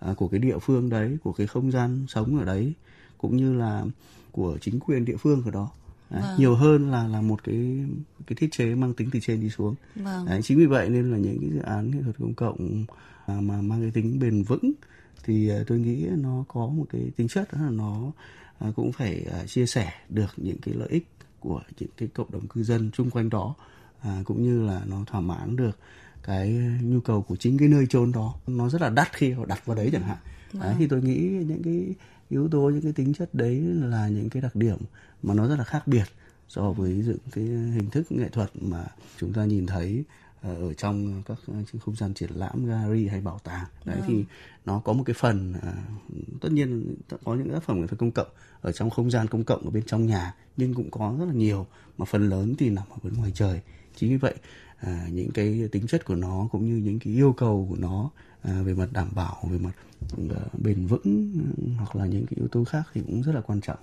à, 0.00 0.14
của 0.16 0.28
cái 0.28 0.40
địa 0.40 0.58
phương 0.58 0.90
đấy 0.90 1.18
của 1.22 1.32
cái 1.32 1.46
không 1.46 1.70
gian 1.70 2.06
sống 2.08 2.38
ở 2.38 2.44
đấy. 2.44 2.72
Cũng 3.18 3.36
như 3.36 3.54
là 3.54 3.84
của 4.32 4.58
chính 4.60 4.80
quyền 4.80 5.04
địa 5.04 5.16
phương 5.16 5.42
ở 5.44 5.50
đó 5.50 5.70
Đấy, 6.10 6.22
vâng. 6.22 6.38
nhiều 6.38 6.54
hơn 6.54 6.90
là 6.90 7.08
là 7.08 7.20
một 7.20 7.44
cái 7.44 7.84
cái 8.26 8.36
thiết 8.36 8.48
chế 8.52 8.74
mang 8.74 8.94
tính 8.94 9.08
từ 9.12 9.20
trên 9.22 9.40
đi 9.40 9.50
xuống 9.50 9.74
vâng. 9.94 10.26
Đấy, 10.26 10.40
chính 10.42 10.58
vì 10.58 10.66
vậy 10.66 10.88
nên 10.88 11.10
là 11.10 11.18
những 11.18 11.38
cái 11.40 11.50
dự 11.50 11.60
án 11.60 11.90
nghệ 11.90 12.02
thuật 12.02 12.16
công 12.18 12.34
cộng 12.34 12.84
mà, 13.26 13.40
mà 13.40 13.60
mang 13.60 13.80
cái 13.80 13.90
tính 13.90 14.18
bền 14.18 14.42
vững 14.42 14.72
thì 15.24 15.52
uh, 15.60 15.66
tôi 15.66 15.78
nghĩ 15.78 16.06
nó 16.16 16.44
có 16.48 16.66
một 16.66 16.84
cái 16.92 17.10
tính 17.16 17.28
chất 17.28 17.52
đó 17.52 17.60
là 17.60 17.70
nó 17.70 18.12
uh, 18.68 18.74
cũng 18.74 18.92
phải 18.92 19.26
uh, 19.42 19.48
chia 19.48 19.66
sẻ 19.66 19.92
được 20.08 20.30
những 20.36 20.58
cái 20.62 20.74
lợi 20.74 20.88
ích 20.88 21.06
của 21.40 21.60
những 21.80 21.90
cái 21.96 22.08
cộng 22.14 22.30
đồng 22.30 22.48
cư 22.48 22.62
dân 22.62 22.90
chung 22.94 23.10
quanh 23.10 23.30
đó 23.30 23.54
cũng 24.24 24.42
như 24.42 24.66
là 24.66 24.82
nó 24.86 25.04
thỏa 25.06 25.20
mãn 25.20 25.56
được 25.56 25.78
cái 26.22 26.48
nhu 26.82 27.00
cầu 27.00 27.22
của 27.22 27.36
chính 27.36 27.58
cái 27.58 27.68
nơi 27.68 27.86
chôn 27.86 28.12
đó 28.12 28.34
nó 28.46 28.68
rất 28.68 28.80
là 28.80 28.90
đắt 28.90 29.12
khi 29.12 29.30
họ 29.30 29.44
đặt 29.44 29.66
vào 29.66 29.76
đấy 29.76 29.88
chẳng 29.92 30.02
hạn 30.02 30.16
vâng. 30.52 30.62
đấy, 30.62 30.74
thì 30.78 30.86
tôi 30.86 31.02
nghĩ 31.02 31.18
những 31.20 31.62
cái 31.62 31.94
yếu 32.32 32.48
tố 32.48 32.70
những 32.70 32.82
cái 32.82 32.92
tính 32.92 33.14
chất 33.14 33.34
đấy 33.34 33.60
là 33.60 34.08
những 34.08 34.30
cái 34.30 34.42
đặc 34.42 34.56
điểm 34.56 34.76
mà 35.22 35.34
nó 35.34 35.48
rất 35.48 35.56
là 35.56 35.64
khác 35.64 35.86
biệt 35.86 36.04
so 36.48 36.70
với 36.70 36.90
những 36.90 37.16
cái 37.32 37.44
hình 37.44 37.90
thức 37.90 38.12
nghệ 38.12 38.28
thuật 38.28 38.50
mà 38.60 38.84
chúng 39.16 39.32
ta 39.32 39.44
nhìn 39.44 39.66
thấy 39.66 40.04
ở 40.42 40.74
trong 40.74 41.22
các 41.26 41.38
không 41.80 41.96
gian 41.96 42.14
triển 42.14 42.30
lãm 42.34 42.66
gallery 42.66 43.08
hay 43.08 43.20
bảo 43.20 43.38
tàng 43.44 43.66
đấy 43.84 43.96
ừ. 43.96 44.04
thì 44.06 44.24
nó 44.64 44.78
có 44.78 44.92
một 44.92 45.02
cái 45.06 45.14
phần 45.14 45.54
à, 45.62 45.74
tất 46.40 46.52
nhiên 46.52 46.94
có 47.24 47.34
những 47.34 47.52
tác 47.52 47.62
phẩm 47.62 47.80
nghệ 47.80 47.86
thuật 47.86 47.98
công 47.98 48.10
cộng 48.10 48.26
ở 48.60 48.72
trong 48.72 48.90
không 48.90 49.10
gian 49.10 49.28
công 49.28 49.44
cộng 49.44 49.64
ở 49.64 49.70
bên 49.70 49.82
trong 49.86 50.06
nhà 50.06 50.34
nhưng 50.56 50.74
cũng 50.74 50.90
có 50.90 51.16
rất 51.18 51.24
là 51.24 51.34
nhiều 51.34 51.66
mà 51.98 52.04
phần 52.04 52.28
lớn 52.28 52.54
thì 52.58 52.70
nằm 52.70 52.84
ở 52.90 52.96
bên 53.02 53.14
ngoài 53.14 53.32
trời 53.34 53.60
chính 53.96 54.10
vì 54.10 54.16
vậy 54.16 54.34
à, 54.76 55.06
những 55.10 55.30
cái 55.30 55.68
tính 55.72 55.86
chất 55.86 56.04
của 56.04 56.14
nó 56.14 56.48
cũng 56.52 56.66
như 56.66 56.76
những 56.76 56.98
cái 56.98 57.12
yêu 57.12 57.32
cầu 57.32 57.66
của 57.70 57.76
nó 57.76 58.10
à, 58.42 58.62
về 58.62 58.74
mặt 58.74 58.88
đảm 58.92 59.08
bảo 59.14 59.48
về 59.50 59.58
mặt 59.58 59.72
bền 60.52 60.86
vững 60.86 61.32
hoặc 61.76 61.96
là 61.96 62.06
những 62.06 62.26
cái 62.26 62.36
yếu 62.36 62.48
tố 62.48 62.64
khác 62.64 62.82
thì 62.94 63.00
cũng 63.06 63.22
rất 63.22 63.32
là 63.34 63.40
quan 63.40 63.60
trọng 63.60 63.78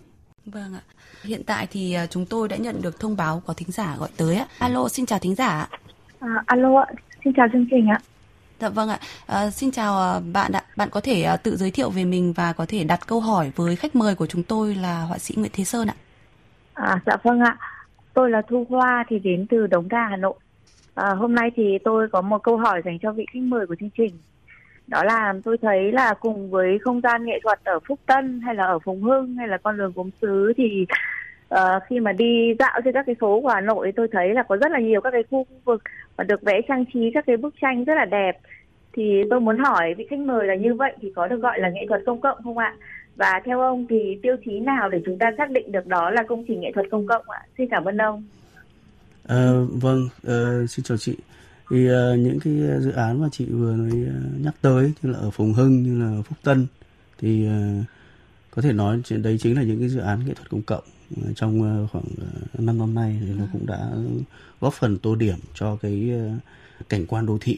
Vâng 0.46 0.74
ạ. 0.74 0.82
Hiện 1.24 1.44
tại 1.46 1.68
thì 1.72 1.94
à, 1.94 2.08
chúng 2.08 2.26
tôi 2.26 2.48
đã 2.48 2.58
nhận 2.58 2.82
được 2.82 3.00
thông 3.00 3.18
báo 3.18 3.44
có 3.46 3.54
thính 3.54 3.72
giả 3.72 3.98
gọi 3.98 4.10
tới 4.18 4.36
ạ. 4.36 4.48
Alo, 4.60 4.90
xin 4.90 5.06
chào 5.06 5.20
thính 5.20 5.36
giả. 5.36 5.70
À, 6.20 6.44
alo 6.46 6.80
ạ, 6.80 6.86
xin 7.24 7.34
chào 7.34 7.48
chương 7.54 7.66
trình 7.72 7.88
ạ. 7.88 8.00
Dạ 8.60 8.70
vâng 8.70 8.90
ạ. 8.90 9.00
À, 9.28 9.50
xin 9.50 9.72
chào 9.72 10.00
à, 10.02 10.20
bạn 10.34 10.52
ạ. 10.52 10.64
Bạn 10.76 10.90
có 10.92 11.02
thể 11.02 11.26
tự 11.44 11.56
giới 11.56 11.72
thiệu 11.72 11.90
về 11.90 12.06
mình 12.06 12.34
và 12.34 12.54
có 12.54 12.66
thể 12.68 12.84
đặt 12.84 13.00
câu 13.08 13.20
hỏi 13.20 13.52
với 13.56 13.76
khách 13.76 13.96
mời 13.96 14.16
của 14.16 14.28
chúng 14.28 14.44
tôi 14.44 14.76
là 14.76 15.02
họa 15.02 15.18
sĩ 15.18 15.36
Nguyễn 15.38 15.52
Thế 15.54 15.64
Sơn 15.64 15.88
ạ. 15.88 15.96
À, 16.74 17.00
dạ 17.06 17.18
vâng 17.24 17.40
ạ. 17.40 17.58
Tôi 18.14 18.30
là 18.30 18.42
Thu 18.50 18.66
Hoa 18.70 19.06
thì 19.10 19.20
đến 19.20 19.46
từ 19.50 19.68
Đống 19.68 19.90
Đa, 19.90 20.08
Hà 20.10 20.18
Nội. 20.18 20.36
À, 20.96 21.10
hôm 21.10 21.36
nay 21.36 21.52
thì 21.56 21.78
tôi 21.84 22.08
có 22.12 22.22
một 22.22 22.44
câu 22.44 22.58
hỏi 22.58 22.82
dành 22.86 23.00
cho 23.02 23.12
vị 23.12 23.26
khách 23.34 23.44
mời 23.44 23.68
của 23.68 23.76
chương 23.80 23.90
trình 23.98 24.18
đó 24.90 25.04
là 25.04 25.34
tôi 25.44 25.58
thấy 25.62 25.92
là 25.92 26.14
cùng 26.14 26.52
với 26.52 26.80
không 26.82 27.02
gian 27.02 27.26
nghệ 27.26 27.40
thuật 27.44 27.60
ở 27.64 27.80
Phúc 27.88 28.00
Tân 28.06 28.42
hay 28.42 28.56
là 28.56 28.66
ở 28.66 28.80
Phùng 28.80 29.04
Hưng 29.04 29.36
hay 29.36 29.48
là 29.48 29.58
con 29.58 29.78
đường 29.78 29.92
gốm 29.96 30.10
sứ 30.22 30.54
thì 30.58 30.86
uh, 31.54 31.84
khi 31.88 32.00
mà 32.00 32.12
đi 32.12 32.54
dạo 32.60 32.82
trên 32.84 32.94
các 32.94 33.06
cái 33.06 33.16
phố 33.20 33.42
của 33.42 33.50
Hà 33.50 33.62
Nội 33.62 33.92
tôi 33.96 34.08
thấy 34.12 34.34
là 34.34 34.44
có 34.44 34.58
rất 34.58 34.72
là 34.72 34.80
nhiều 34.80 35.02
các 35.02 35.12
cái 35.12 35.24
khu 35.32 35.46
vực 35.66 35.84
và 36.16 36.24
được 36.24 36.42
vẽ 36.42 36.62
trang 36.68 36.86
trí 36.94 37.12
các 37.14 37.24
cái 37.28 37.38
bức 37.38 37.54
tranh 37.62 37.84
rất 37.84 37.96
là 37.96 38.06
đẹp 38.06 38.38
thì 38.94 39.24
tôi 39.30 39.40
muốn 39.40 39.58
hỏi 39.58 39.94
vị 39.98 40.08
khách 40.10 40.20
mời 40.20 40.48
là 40.48 40.56
như 40.56 40.74
vậy 40.74 40.94
thì 41.02 41.12
có 41.16 41.28
được 41.28 41.42
gọi 41.42 41.60
là 41.60 41.70
nghệ 41.70 41.86
thuật 41.88 42.02
công 42.06 42.22
cộng 42.22 42.44
không 42.44 42.58
ạ? 42.58 42.76
Và 43.16 43.42
theo 43.46 43.62
ông 43.62 43.86
thì 43.90 44.20
tiêu 44.24 44.36
chí 44.46 44.60
nào 44.60 44.90
để 44.90 45.02
chúng 45.06 45.18
ta 45.18 45.32
xác 45.38 45.52
định 45.52 45.72
được 45.72 45.88
đó 45.88 46.10
là 46.10 46.24
công 46.24 46.44
trình 46.48 46.62
nghệ 46.62 46.72
thuật 46.74 46.86
công 46.92 47.08
cộng 47.08 47.30
ạ? 47.30 47.40
Xin 47.58 47.68
cảm 47.72 47.86
ơn 47.86 47.98
ông. 47.98 48.24
À, 49.28 49.52
vâng, 49.82 50.00
à, 50.28 50.36
xin 50.70 50.84
chào 50.84 50.98
chị 50.98 51.16
thì 51.72 51.88
à, 51.90 52.16
những 52.18 52.40
cái 52.44 52.54
dự 52.80 52.92
án 52.92 53.22
mà 53.22 53.28
chị 53.32 53.46
vừa 53.52 53.74
nói 53.74 53.92
nhắc 54.44 54.54
tới 54.62 54.94
như 55.02 55.12
là 55.12 55.20
ở 55.20 55.30
Phùng 55.30 55.54
Hưng 55.54 55.84
như 55.84 56.04
là 56.04 56.22
Phúc 56.22 56.38
Tân 56.44 56.68
thì 57.18 57.48
à, 57.48 57.58
có 58.52 58.62
thể 58.62 58.74
nói 58.74 59.02
đấy 59.24 59.38
chính 59.40 59.56
là 59.56 59.64
những 59.64 59.80
cái 59.80 59.90
dự 59.90 60.00
án 60.00 60.20
nghệ 60.26 60.34
thuật 60.34 60.50
công 60.50 60.62
cộng 60.62 60.84
trong 61.36 61.84
uh, 61.84 61.92
khoảng 61.92 62.04
uh, 62.54 62.60
5 62.60 62.78
năm 62.78 62.94
nay 62.94 63.18
thì 63.22 63.34
nó 63.34 63.44
cũng 63.54 63.66
đã 63.66 63.92
góp 64.62 64.74
phần 64.74 64.98
tô 64.98 65.16
điểm 65.16 65.38
cho 65.54 65.76
cái 65.76 66.12
uh, 66.16 66.90
cảnh 66.90 67.06
quan 67.06 67.26
đô 67.26 67.38
thị 67.42 67.58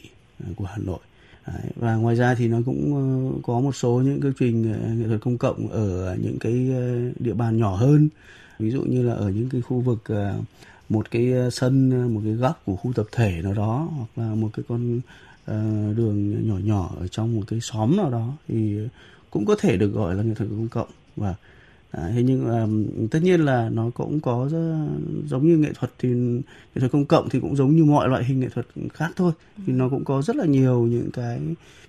của 0.56 0.64
Hà 0.64 0.76
Nội. 0.76 0.98
Đấy, 1.46 1.72
và 1.76 1.94
ngoài 1.94 2.16
ra 2.16 2.34
thì 2.34 2.48
nó 2.48 2.58
cũng 2.66 3.40
có 3.42 3.60
một 3.60 3.72
số 3.72 4.02
những 4.04 4.20
cái 4.20 4.32
trình 4.38 4.62
nghệ 4.98 5.08
thuật 5.08 5.20
công 5.20 5.38
cộng 5.38 5.68
ở 5.68 6.16
những 6.22 6.38
cái 6.38 6.70
địa 7.18 7.34
bàn 7.34 7.56
nhỏ 7.56 7.76
hơn. 7.76 8.08
Ví 8.58 8.70
dụ 8.70 8.82
như 8.82 9.02
là 9.02 9.14
ở 9.14 9.30
những 9.30 9.48
cái 9.48 9.60
khu 9.60 9.80
vực 9.80 10.02
một 10.92 11.10
cái 11.10 11.32
ờ, 11.32 11.50
sân 11.50 11.90
ờ, 11.90 12.08
một 12.08 12.20
cái 12.24 12.32
góc 12.32 12.62
của 12.64 12.76
khu 12.76 12.92
tập 12.92 13.06
thể 13.12 13.42
nào 13.42 13.54
đó 13.54 13.88
hoặc 13.96 14.08
là 14.16 14.34
một 14.34 14.48
cái 14.52 14.64
con 14.68 15.00
đường 15.96 16.48
nhỏ 16.48 16.58
nhỏ 16.64 16.90
ở 16.98 17.08
trong 17.08 17.36
một 17.36 17.42
cái 17.46 17.60
xóm 17.60 17.96
nào 17.96 18.10
đó 18.10 18.32
thì 18.48 18.78
cũng 19.30 19.46
có 19.46 19.56
thể 19.60 19.76
được 19.76 19.88
gọi 19.88 20.14
là 20.14 20.22
nghệ 20.22 20.34
thuật 20.34 20.50
công 20.50 20.68
cộng. 20.68 20.88
Và 21.16 21.34
À, 21.92 22.10
thế 22.14 22.22
nhưng 22.22 22.48
um, 22.48 23.08
tất 23.08 23.18
nhiên 23.22 23.40
là 23.40 23.68
nó 23.68 23.90
cũng 23.94 24.20
có 24.20 24.48
rất, 24.52 24.86
giống 25.26 25.46
như 25.46 25.56
nghệ 25.56 25.72
thuật 25.74 25.92
thì 25.98 26.08
nghệ 26.08 26.80
thuật 26.80 26.92
công 26.92 27.04
cộng 27.04 27.28
thì 27.28 27.40
cũng 27.40 27.56
giống 27.56 27.76
như 27.76 27.84
mọi 27.84 28.08
loại 28.08 28.24
hình 28.24 28.40
nghệ 28.40 28.48
thuật 28.48 28.66
khác 28.94 29.10
thôi. 29.16 29.32
Thì 29.66 29.72
nó 29.72 29.88
cũng 29.88 30.04
có 30.04 30.22
rất 30.22 30.36
là 30.36 30.44
nhiều 30.44 30.80
những 30.82 31.10
cái 31.12 31.40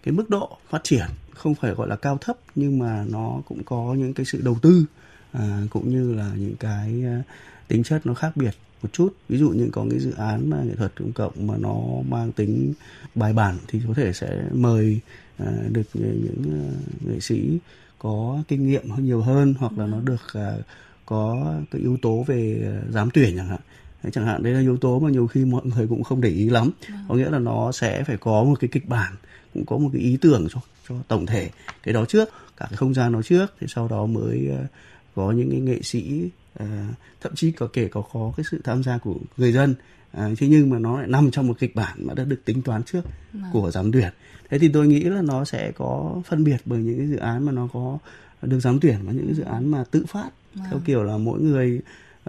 cái 0.04 0.14
mức 0.14 0.30
độ 0.30 0.58
phát 0.70 0.84
triển 0.84 1.06
không 1.34 1.56
phải 1.56 1.74
gọi 1.74 1.88
là 1.88 1.96
cao 1.96 2.18
thấp 2.22 2.38
nhưng 2.56 2.80
mà 2.80 3.06
nó 3.10 3.42
cũng 3.46 3.64
có 3.64 3.96
những 3.98 4.14
cái 4.14 4.26
sự 4.26 4.42
đầu 4.44 4.58
tư 4.62 4.86
à, 5.32 5.62
cũng 5.70 5.90
như 5.90 6.14
là 6.14 6.32
những 6.38 6.56
cái 6.60 7.04
uh, 7.20 7.26
tính 7.68 7.84
chất 7.84 8.06
nó 8.06 8.14
khác 8.14 8.38
biệt 8.38 8.54
một 8.84 8.90
chút. 8.94 9.16
Ví 9.30 9.38
dụ 9.38 9.50
như 9.50 9.70
có 9.72 9.86
cái 9.90 10.00
dự 10.00 10.12
án 10.12 10.50
mà 10.50 10.58
nghệ 10.64 10.76
thuật 10.76 10.96
công 10.96 11.12
cộng 11.12 11.48
mà 11.48 11.54
nó 11.58 11.78
mang 12.10 12.32
tính 12.32 12.74
bài 13.16 13.34
bản 13.34 13.58
thì 13.68 13.82
có 13.88 13.94
thể 13.94 14.14
sẽ 14.14 14.44
mời 14.54 15.00
uh, 15.44 15.72
được 15.72 15.88
những 15.94 16.44
uh, 16.48 17.08
nghệ 17.08 17.20
sĩ 17.20 17.58
có 18.04 18.44
kinh 18.48 18.68
nghiệm 18.68 18.84
nhiều 18.98 19.22
hơn 19.22 19.54
hoặc 19.60 19.72
là 19.78 19.86
nó 19.86 20.00
được 20.00 20.22
uh, 20.38 20.66
có 21.06 21.54
cái 21.72 21.82
yếu 21.82 21.98
tố 22.02 22.24
về 22.28 22.72
giám 22.90 23.10
tuyển 23.14 23.38
chẳng 23.38 23.48
hạn. 23.48 23.60
Đấy, 24.04 24.12
chẳng 24.12 24.26
hạn 24.26 24.44
đấy 24.44 24.54
là 24.54 24.60
yếu 24.60 24.78
tố 24.78 25.00
mà 25.00 25.10
nhiều 25.10 25.28
khi 25.28 25.46
mọi 25.46 25.62
người 25.66 25.88
cũng 25.88 26.04
không 26.04 26.22
để 26.22 26.30
ý 26.30 26.50
lắm. 26.50 26.72
Vâng. 26.90 27.00
có 27.10 27.16
nghĩa 27.16 27.30
là 27.30 27.40
nó 27.40 27.72
sẽ 27.72 28.04
phải 28.04 28.18
có 28.18 28.44
một 28.44 28.60
cái 28.60 28.68
kịch 28.72 28.90
bản 28.90 29.14
cũng 29.54 29.66
có 29.66 29.78
một 29.78 29.90
cái 29.94 30.02
ý 30.02 30.18
tưởng 30.22 30.48
cho 30.50 30.60
cho 30.90 30.96
tổng 31.08 31.26
thể 31.26 31.50
cái 31.84 31.94
đó 31.94 32.06
trước 32.06 32.30
cả 32.58 32.66
cái 32.70 32.78
không 32.78 32.94
gian 32.94 33.14
đó 33.14 33.22
trước 33.22 33.46
thì 33.60 33.68
sau 33.70 33.88
đó 33.88 34.06
mới 34.06 34.50
uh, 34.54 34.68
có 35.16 35.32
những 35.32 35.50
cái 35.52 35.60
nghệ 35.60 35.82
sĩ 35.82 36.30
à, 36.60 36.88
thậm 37.22 37.36
chí 37.36 37.52
có 37.52 37.68
kể 37.74 37.88
có 37.88 38.04
có 38.14 38.34
cái 38.38 38.44
sự 38.52 38.62
tham 38.64 38.84
gia 38.84 38.98
của 38.98 39.16
người 39.38 39.52
dân. 39.52 39.76
À, 40.12 40.30
thế 40.38 40.48
nhưng 40.48 40.70
mà 40.70 40.80
nó 40.80 40.98
lại 40.98 41.08
nằm 41.08 41.32
trong 41.32 41.48
một 41.48 41.60
kịch 41.60 41.76
bản 41.76 41.98
mà 41.98 42.14
đã 42.14 42.24
được 42.24 42.42
tính 42.46 42.62
toán 42.62 42.84
trước 42.84 43.02
à. 43.34 43.50
của 43.54 43.72
giám 43.72 43.92
tuyển 43.92 44.10
thế 44.54 44.60
thì 44.60 44.70
tôi 44.74 44.88
nghĩ 44.88 45.00
là 45.00 45.22
nó 45.22 45.46
sẽ 45.46 45.72
có 45.76 46.22
phân 46.26 46.44
biệt 46.44 46.58
bởi 46.66 46.80
những 46.80 46.98
cái 46.98 47.08
dự 47.08 47.18
án 47.18 47.46
mà 47.46 47.52
nó 47.52 47.68
có 47.74 47.98
được 48.42 48.60
giám 48.60 48.80
tuyển 48.80 48.96
và 49.04 49.12
những 49.12 49.26
cái 49.26 49.36
dự 49.36 49.44
án 49.44 49.68
mà 49.68 49.84
tự 49.92 50.06
phát 50.06 50.30
à. 50.60 50.66
theo 50.70 50.80
kiểu 50.86 51.04
là 51.04 51.18
mỗi 51.18 51.42
người 51.42 51.80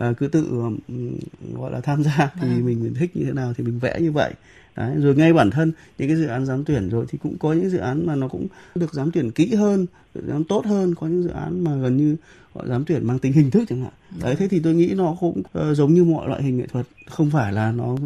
uh, 0.01 0.17
cứ 0.19 0.29
tự 0.29 0.49
um, 0.51 0.79
gọi 1.55 1.73
là 1.73 1.81
tham 1.81 2.03
gia 2.03 2.33
thì 2.41 2.49
à. 2.49 2.61
mình, 2.65 2.83
mình 2.83 2.95
thích 2.95 3.17
như 3.17 3.25
thế 3.25 3.33
nào 3.33 3.53
thì 3.57 3.65
mình 3.65 3.79
vẽ 3.79 4.01
như 4.01 4.13
vậy 4.13 4.35
Đấy, 4.77 4.97
rồi 4.97 5.15
ngay 5.15 5.33
bản 5.33 5.51
thân 5.51 5.73
những 5.99 6.09
cái 6.09 6.17
dự 6.17 6.27
án 6.27 6.47
giám 6.47 6.65
tuyển 6.65 6.89
rồi 6.89 7.07
thì 7.09 7.19
cũng 7.23 7.39
có 7.39 7.53
những 7.53 7.71
dự 7.71 7.79
án 7.79 8.07
mà 8.07 8.15
nó 8.15 8.29
cũng 8.29 8.47
được 8.75 8.95
giám 8.95 9.11
tuyển 9.11 9.31
kỹ 9.31 9.55
hơn 9.55 9.87
giám 10.15 10.45
tốt 10.45 10.67
hơn 10.67 10.95
có 10.95 11.07
những 11.07 11.23
dự 11.23 11.31
án 11.31 11.65
mà 11.65 11.77
gần 11.77 11.97
như 11.97 12.17
gọi 12.55 12.69
giám 12.69 12.85
tuyển 12.85 13.07
mang 13.07 13.19
tính 13.19 13.33
hình 13.33 13.51
thức 13.51 13.65
chẳng 13.69 13.83
hạn 13.83 13.93
đấy 14.23 14.37
thế 14.39 14.49
thì 14.49 14.61
tôi 14.61 14.75
nghĩ 14.75 14.95
nó 14.97 15.17
cũng 15.21 15.39
uh, 15.41 15.77
giống 15.77 15.95
như 15.95 16.05
mọi 16.05 16.29
loại 16.29 16.43
hình 16.43 16.57
nghệ 16.57 16.67
thuật 16.67 16.87
không 17.07 17.31
phải 17.31 17.53
là 17.53 17.73
nó 17.73 17.93
uh, 17.93 18.01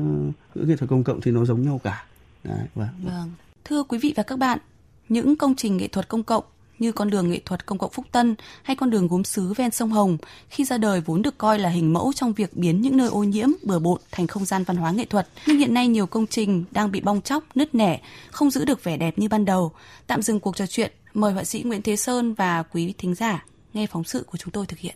nghệ 0.55 0.77
thuật 0.77 0.91
công 0.91 1.05
cộng 1.05 1.21
thì 1.21 1.31
nó 1.31 1.45
giống 1.45 1.63
nhau 1.63 1.81
cả 1.85 2.05
đấy, 2.45 2.67
vâng. 2.75 2.89
vâng 3.05 3.31
thưa 3.69 3.83
quý 3.83 3.99
vị 3.99 4.13
và 4.17 4.23
các 4.23 4.39
bạn 4.39 4.59
những 5.09 5.37
công 5.37 5.57
trình 5.57 5.77
nghệ 5.77 5.89
thuật 5.89 6.09
công 6.09 6.23
cộng 6.23 6.45
như 6.79 6.93
con 6.93 7.11
đường 7.11 7.31
nghệ 7.31 7.41
thuật 7.45 7.67
công 7.67 7.79
cộng 7.79 7.91
Phúc 7.91 8.07
Tân 8.13 8.35
hay 8.63 8.77
con 8.77 8.91
đường 8.91 9.09
gốm 9.09 9.25
sứ 9.25 9.53
ven 9.53 9.71
sông 9.71 9.91
Hồng 9.91 10.19
khi 10.49 10.65
ra 10.65 10.79
đời 10.79 11.01
vốn 11.01 11.23
được 11.23 11.39
coi 11.39 11.59
là 11.59 11.69
hình 11.69 11.93
mẫu 11.93 12.13
trong 12.13 12.33
việc 12.33 12.57
biến 12.57 12.81
những 12.81 12.97
nơi 12.97 13.09
ô 13.09 13.25
nhiễm, 13.25 13.49
bừa 13.63 13.79
bộn 13.79 14.01
thành 14.11 14.27
không 14.27 14.45
gian 14.45 14.65
văn 14.65 14.77
hóa 14.77 14.91
nghệ 14.91 15.05
thuật. 15.05 15.29
Nhưng 15.47 15.59
hiện 15.59 15.75
nay 15.75 15.89
nhiều 15.89 16.07
công 16.07 16.27
trình 16.27 16.65
đang 16.71 16.93
bị 16.93 17.01
bong 17.01 17.21
chóc, 17.21 17.45
nứt 17.55 17.75
nẻ, 17.75 18.01
không 18.31 18.51
giữ 18.51 18.65
được 18.65 18.85
vẻ 18.85 18.97
đẹp 18.97 19.19
như 19.19 19.29
ban 19.29 19.45
đầu. 19.45 19.73
Tạm 20.07 20.23
dừng 20.23 20.41
cuộc 20.41 20.57
trò 20.57 20.67
chuyện, 20.67 20.93
mời 21.15 21.33
họa 21.33 21.45
sĩ 21.45 21.63
Nguyễn 21.63 21.83
Thế 21.83 21.97
Sơn 21.97 22.35
và 22.35 22.63
quý 22.63 22.95
thính 22.99 23.15
giả 23.15 23.45
nghe 23.75 23.87
phóng 23.87 24.05
sự 24.05 24.25
của 24.27 24.39
chúng 24.39 24.53
tôi 24.53 24.67
thực 24.67 24.79
hiện. 24.79 24.95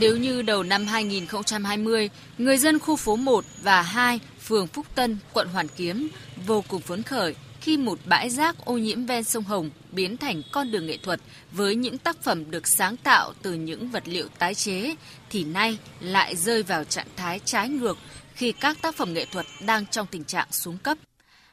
Nếu 0.00 0.16
như 0.16 0.42
đầu 0.42 0.62
năm 0.62 0.86
2020, 0.86 2.10
người 2.38 2.58
dân 2.58 2.78
khu 2.78 2.96
phố 2.96 3.16
1 3.16 3.44
và 3.62 3.82
2, 3.82 4.20
phường 4.46 4.66
Phúc 4.66 4.86
Tân, 4.94 5.18
quận 5.32 5.48
Hoàn 5.48 5.68
Kiếm 5.68 6.08
vô 6.46 6.64
cùng 6.68 6.82
phấn 6.82 7.02
khởi 7.02 7.34
khi 7.60 7.76
một 7.76 7.98
bãi 8.04 8.30
rác 8.30 8.64
ô 8.64 8.76
nhiễm 8.76 9.06
ven 9.06 9.24
sông 9.24 9.44
Hồng 9.44 9.70
biến 9.92 10.16
thành 10.16 10.42
con 10.52 10.70
đường 10.70 10.86
nghệ 10.86 10.96
thuật 10.96 11.20
với 11.52 11.74
những 11.74 11.98
tác 11.98 12.22
phẩm 12.22 12.50
được 12.50 12.66
sáng 12.66 12.96
tạo 12.96 13.32
từ 13.42 13.54
những 13.54 13.90
vật 13.90 14.02
liệu 14.08 14.28
tái 14.38 14.54
chế, 14.54 14.94
thì 15.30 15.44
nay 15.44 15.78
lại 16.00 16.36
rơi 16.36 16.62
vào 16.62 16.84
trạng 16.84 17.06
thái 17.16 17.40
trái 17.44 17.68
ngược 17.68 17.98
khi 18.34 18.52
các 18.52 18.78
tác 18.82 18.96
phẩm 18.96 19.14
nghệ 19.14 19.24
thuật 19.24 19.46
đang 19.66 19.86
trong 19.86 20.06
tình 20.10 20.24
trạng 20.24 20.52
xuống 20.52 20.78
cấp. 20.78 20.98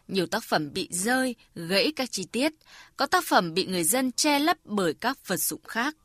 Nhiều 0.08 0.28
tác 0.28 0.44
phẩm 0.44 0.74
bị 0.74 0.88
rơi, 0.92 1.36
gãy 1.56 1.94
các 1.96 2.12
chi 2.12 2.26
tiết, 2.32 2.54
có 2.98 3.06
tác 3.06 3.24
phẩm 3.28 3.54
bị 3.54 3.66
người 3.66 3.84
dân 3.84 4.12
che 4.12 4.40
lấp 4.40 4.58
bởi 4.64 4.94
các 4.94 5.28
vật 5.28 5.38
dụng 5.38 5.62
khác. 5.68 5.96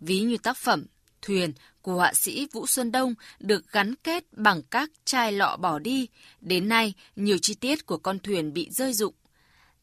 Ví 0.00 0.20
như 0.20 0.36
tác 0.38 0.56
phẩm 0.56 0.86
Thuyền 1.22 1.52
của 1.82 1.94
họa 1.94 2.12
sĩ 2.14 2.48
Vũ 2.52 2.66
Xuân 2.66 2.92
Đông 2.92 3.14
được 3.40 3.72
gắn 3.72 3.94
kết 4.04 4.24
bằng 4.32 4.62
các 4.62 4.90
chai 5.04 5.32
lọ 5.32 5.56
bỏ 5.60 5.78
đi. 5.78 6.08
Đến 6.40 6.68
nay, 6.68 6.94
nhiều 7.16 7.38
chi 7.42 7.54
tiết 7.54 7.86
của 7.86 7.98
con 7.98 8.18
thuyền 8.18 8.52
bị 8.52 8.68
rơi 8.70 8.92
rụng, 8.92 9.14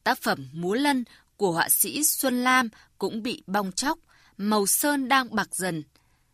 Tác 0.03 0.21
phẩm 0.21 0.49
Múa 0.53 0.73
Lân 0.73 1.03
của 1.37 1.51
họa 1.51 1.69
sĩ 1.69 2.03
Xuân 2.03 2.43
Lam 2.43 2.69
cũng 2.97 3.23
bị 3.23 3.43
bong 3.47 3.71
chóc, 3.71 3.99
màu 4.37 4.65
sơn 4.65 5.07
đang 5.07 5.35
bạc 5.35 5.55
dần. 5.55 5.83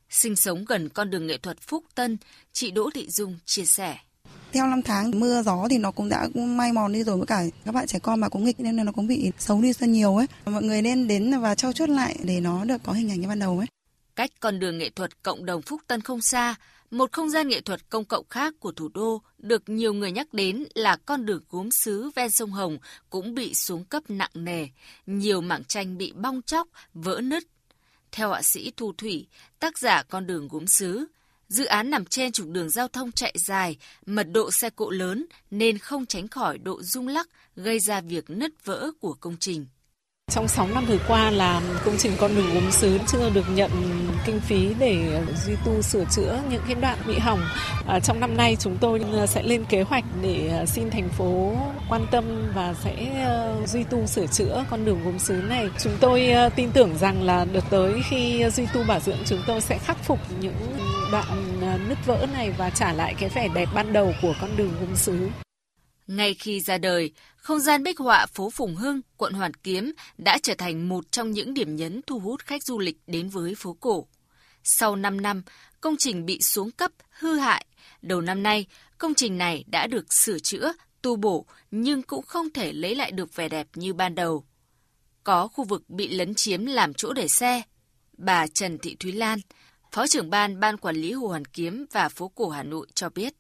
Sinh 0.09 0.35
sống 0.35 0.65
gần 0.65 0.89
con 0.89 1.09
đường 1.09 1.27
nghệ 1.27 1.37
thuật 1.37 1.61
Phúc 1.61 1.83
Tân, 1.95 2.17
chị 2.53 2.71
Đỗ 2.71 2.89
Thị 2.93 3.09
Dung 3.09 3.39
chia 3.45 3.65
sẻ. 3.65 3.97
Theo 4.51 4.67
năm 4.67 4.81
tháng 4.81 5.19
mưa 5.19 5.43
gió 5.43 5.67
thì 5.69 5.77
nó 5.77 5.91
cũng 5.91 6.09
đã 6.09 6.27
may 6.35 6.73
mòn 6.73 6.93
đi 6.93 7.03
rồi 7.03 7.17
với 7.17 7.27
cả 7.27 7.43
các 7.65 7.71
bạn 7.75 7.87
trẻ 7.87 7.99
con 7.99 8.19
mà 8.19 8.29
cũng 8.29 8.43
nghịch 8.43 8.59
nên 8.59 8.77
là 8.77 8.83
nó 8.83 8.91
cũng 8.91 9.07
bị 9.07 9.31
xấu 9.39 9.61
đi 9.61 9.73
rất 9.73 9.87
nhiều 9.87 10.15
ấy. 10.15 10.27
Mọi 10.45 10.63
người 10.63 10.81
nên 10.81 11.07
đến 11.07 11.39
và 11.41 11.55
trau 11.55 11.73
chuốt 11.73 11.89
lại 11.89 12.15
để 12.23 12.39
nó 12.39 12.65
được 12.65 12.83
có 12.83 12.93
hình 12.93 13.11
ảnh 13.11 13.21
như 13.21 13.27
ban 13.27 13.39
đầu 13.39 13.57
ấy. 13.57 13.67
Cách 14.21 14.31
con 14.39 14.59
đường 14.59 14.77
nghệ 14.77 14.89
thuật 14.89 15.23
cộng 15.23 15.45
đồng 15.45 15.61
Phúc 15.61 15.81
Tân 15.87 16.01
không 16.01 16.21
xa, 16.21 16.55
một 16.91 17.11
không 17.11 17.29
gian 17.29 17.47
nghệ 17.47 17.61
thuật 17.61 17.89
công 17.89 18.05
cộng 18.05 18.25
khác 18.29 18.53
của 18.59 18.71
thủ 18.71 18.89
đô 18.93 19.21
được 19.37 19.69
nhiều 19.69 19.93
người 19.93 20.11
nhắc 20.11 20.33
đến 20.33 20.63
là 20.73 20.95
con 21.05 21.25
đường 21.25 21.43
gốm 21.49 21.71
xứ 21.71 22.09
ven 22.15 22.29
sông 22.29 22.51
Hồng 22.51 22.77
cũng 23.09 23.35
bị 23.35 23.53
xuống 23.53 23.85
cấp 23.85 24.03
nặng 24.09 24.31
nề, 24.33 24.67
nhiều 25.05 25.41
mảng 25.41 25.63
tranh 25.63 25.97
bị 25.97 26.11
bong 26.11 26.41
chóc, 26.41 26.67
vỡ 26.93 27.21
nứt. 27.23 27.43
Theo 28.11 28.27
họa 28.27 28.41
sĩ 28.41 28.71
Thu 28.77 28.93
Thủy, 28.97 29.27
tác 29.59 29.77
giả 29.77 30.03
con 30.03 30.27
đường 30.27 30.47
gốm 30.47 30.67
xứ, 30.67 31.05
dự 31.47 31.65
án 31.65 31.89
nằm 31.89 32.05
trên 32.05 32.31
trục 32.31 32.47
đường 32.47 32.69
giao 32.69 32.87
thông 32.87 33.11
chạy 33.11 33.33
dài, 33.45 33.77
mật 34.05 34.27
độ 34.33 34.51
xe 34.51 34.69
cộ 34.69 34.89
lớn 34.89 35.25
nên 35.51 35.77
không 35.77 36.05
tránh 36.05 36.27
khỏi 36.27 36.57
độ 36.57 36.83
rung 36.83 37.07
lắc 37.07 37.29
gây 37.55 37.79
ra 37.79 38.01
việc 38.01 38.29
nứt 38.29 38.65
vỡ 38.65 38.91
của 38.99 39.13
công 39.13 39.37
trình. 39.39 39.65
Trong 40.31 40.47
6 40.47 40.67
năm 40.67 40.85
vừa 40.85 40.97
qua 41.07 41.31
là 41.31 41.61
công 41.85 41.97
trình 41.97 42.11
con 42.19 42.35
đường 42.35 42.53
gốm 42.53 42.71
sứ 42.71 42.99
chưa 43.07 43.29
được 43.29 43.45
nhận 43.49 43.71
kinh 44.25 44.39
phí 44.39 44.73
để 44.79 45.21
duy 45.45 45.53
tu 45.65 45.81
sửa 45.81 46.05
chữa 46.05 46.39
những 46.49 46.61
cái 46.65 46.75
đoạn 46.75 46.97
bị 47.07 47.19
hỏng. 47.19 47.39
À, 47.87 47.99
trong 47.99 48.19
năm 48.19 48.37
nay 48.37 48.57
chúng 48.59 48.77
tôi 48.77 49.01
sẽ 49.27 49.43
lên 49.43 49.65
kế 49.65 49.81
hoạch 49.81 50.03
để 50.21 50.49
à, 50.59 50.65
xin 50.65 50.89
thành 50.89 51.09
phố 51.09 51.53
quan 51.89 52.05
tâm 52.11 52.51
và 52.55 52.73
sẽ 52.83 53.23
ờ, 53.25 53.55
duy 53.65 53.83
tu 53.83 54.07
sửa 54.07 54.27
chữa 54.27 54.65
con 54.69 54.85
đường 54.85 55.03
gốm 55.05 55.19
sứ 55.19 55.33
này. 55.33 55.69
Chúng 55.79 55.93
tôi 55.99 56.31
ờ, 56.31 56.49
tin 56.49 56.71
tưởng 56.71 56.97
rằng 56.97 57.23
là 57.23 57.45
đợt 57.53 57.63
tới 57.69 57.93
khi 58.09 58.43
duy 58.49 58.65
tu 58.73 58.83
bảo 58.83 58.99
dưỡng 58.99 59.23
chúng 59.25 59.39
tôi 59.47 59.61
sẽ 59.61 59.77
khắc 59.77 59.97
phục 60.03 60.19
những 60.39 60.77
đoạn 61.11 61.59
à, 61.61 61.77
nứt 61.87 61.97
vỡ 62.05 62.25
này 62.33 62.51
và 62.57 62.69
trả 62.69 62.93
lại 62.93 63.15
cái 63.19 63.29
vẻ 63.29 63.47
đẹp 63.53 63.69
ban 63.73 63.93
đầu 63.93 64.13
của 64.21 64.33
con 64.41 64.49
đường 64.57 64.71
gốm 64.81 64.95
sứ. 64.95 65.29
Ngay 66.15 66.33
khi 66.33 66.59
ra 66.59 66.77
đời, 66.77 67.11
không 67.37 67.59
gian 67.59 67.83
bích 67.83 67.99
họa 67.99 68.25
phố 68.25 68.49
Phùng 68.49 68.75
Hưng, 68.75 69.01
quận 69.17 69.33
Hoàn 69.33 69.53
Kiếm 69.53 69.93
đã 70.17 70.37
trở 70.43 70.53
thành 70.57 70.89
một 70.89 71.11
trong 71.11 71.31
những 71.31 71.53
điểm 71.53 71.75
nhấn 71.75 72.01
thu 72.07 72.19
hút 72.19 72.41
khách 72.45 72.63
du 72.63 72.79
lịch 72.79 72.97
đến 73.07 73.29
với 73.29 73.55
phố 73.55 73.77
cổ. 73.79 74.07
Sau 74.63 74.95
5 74.95 75.21
năm, 75.21 75.43
công 75.81 75.95
trình 75.97 76.25
bị 76.25 76.41
xuống 76.41 76.71
cấp, 76.71 76.91
hư 77.09 77.35
hại. 77.35 77.65
Đầu 78.01 78.21
năm 78.21 78.43
nay, 78.43 78.65
công 78.97 79.13
trình 79.13 79.37
này 79.37 79.63
đã 79.67 79.87
được 79.87 80.13
sửa 80.13 80.39
chữa, 80.39 80.73
tu 81.01 81.15
bổ 81.15 81.45
nhưng 81.71 82.01
cũng 82.01 82.25
không 82.25 82.49
thể 82.49 82.73
lấy 82.73 82.95
lại 82.95 83.11
được 83.11 83.35
vẻ 83.35 83.49
đẹp 83.49 83.67
như 83.75 83.93
ban 83.93 84.15
đầu. 84.15 84.43
Có 85.23 85.47
khu 85.47 85.63
vực 85.63 85.89
bị 85.89 86.07
lấn 86.07 86.35
chiếm 86.35 86.65
làm 86.65 86.93
chỗ 86.93 87.13
để 87.13 87.27
xe. 87.27 87.61
Bà 88.17 88.47
Trần 88.47 88.77
Thị 88.77 88.95
Thúy 88.99 89.11
Lan, 89.11 89.39
Phó 89.91 90.07
trưởng 90.07 90.29
ban 90.29 90.59
Ban 90.59 90.77
Quản 90.77 90.95
lý 90.95 91.11
Hồ 91.11 91.27
Hoàn 91.27 91.45
Kiếm 91.45 91.85
và 91.91 92.09
phố 92.09 92.31
cổ 92.35 92.49
Hà 92.49 92.63
Nội 92.63 92.87
cho 92.93 93.09
biết. 93.09 93.33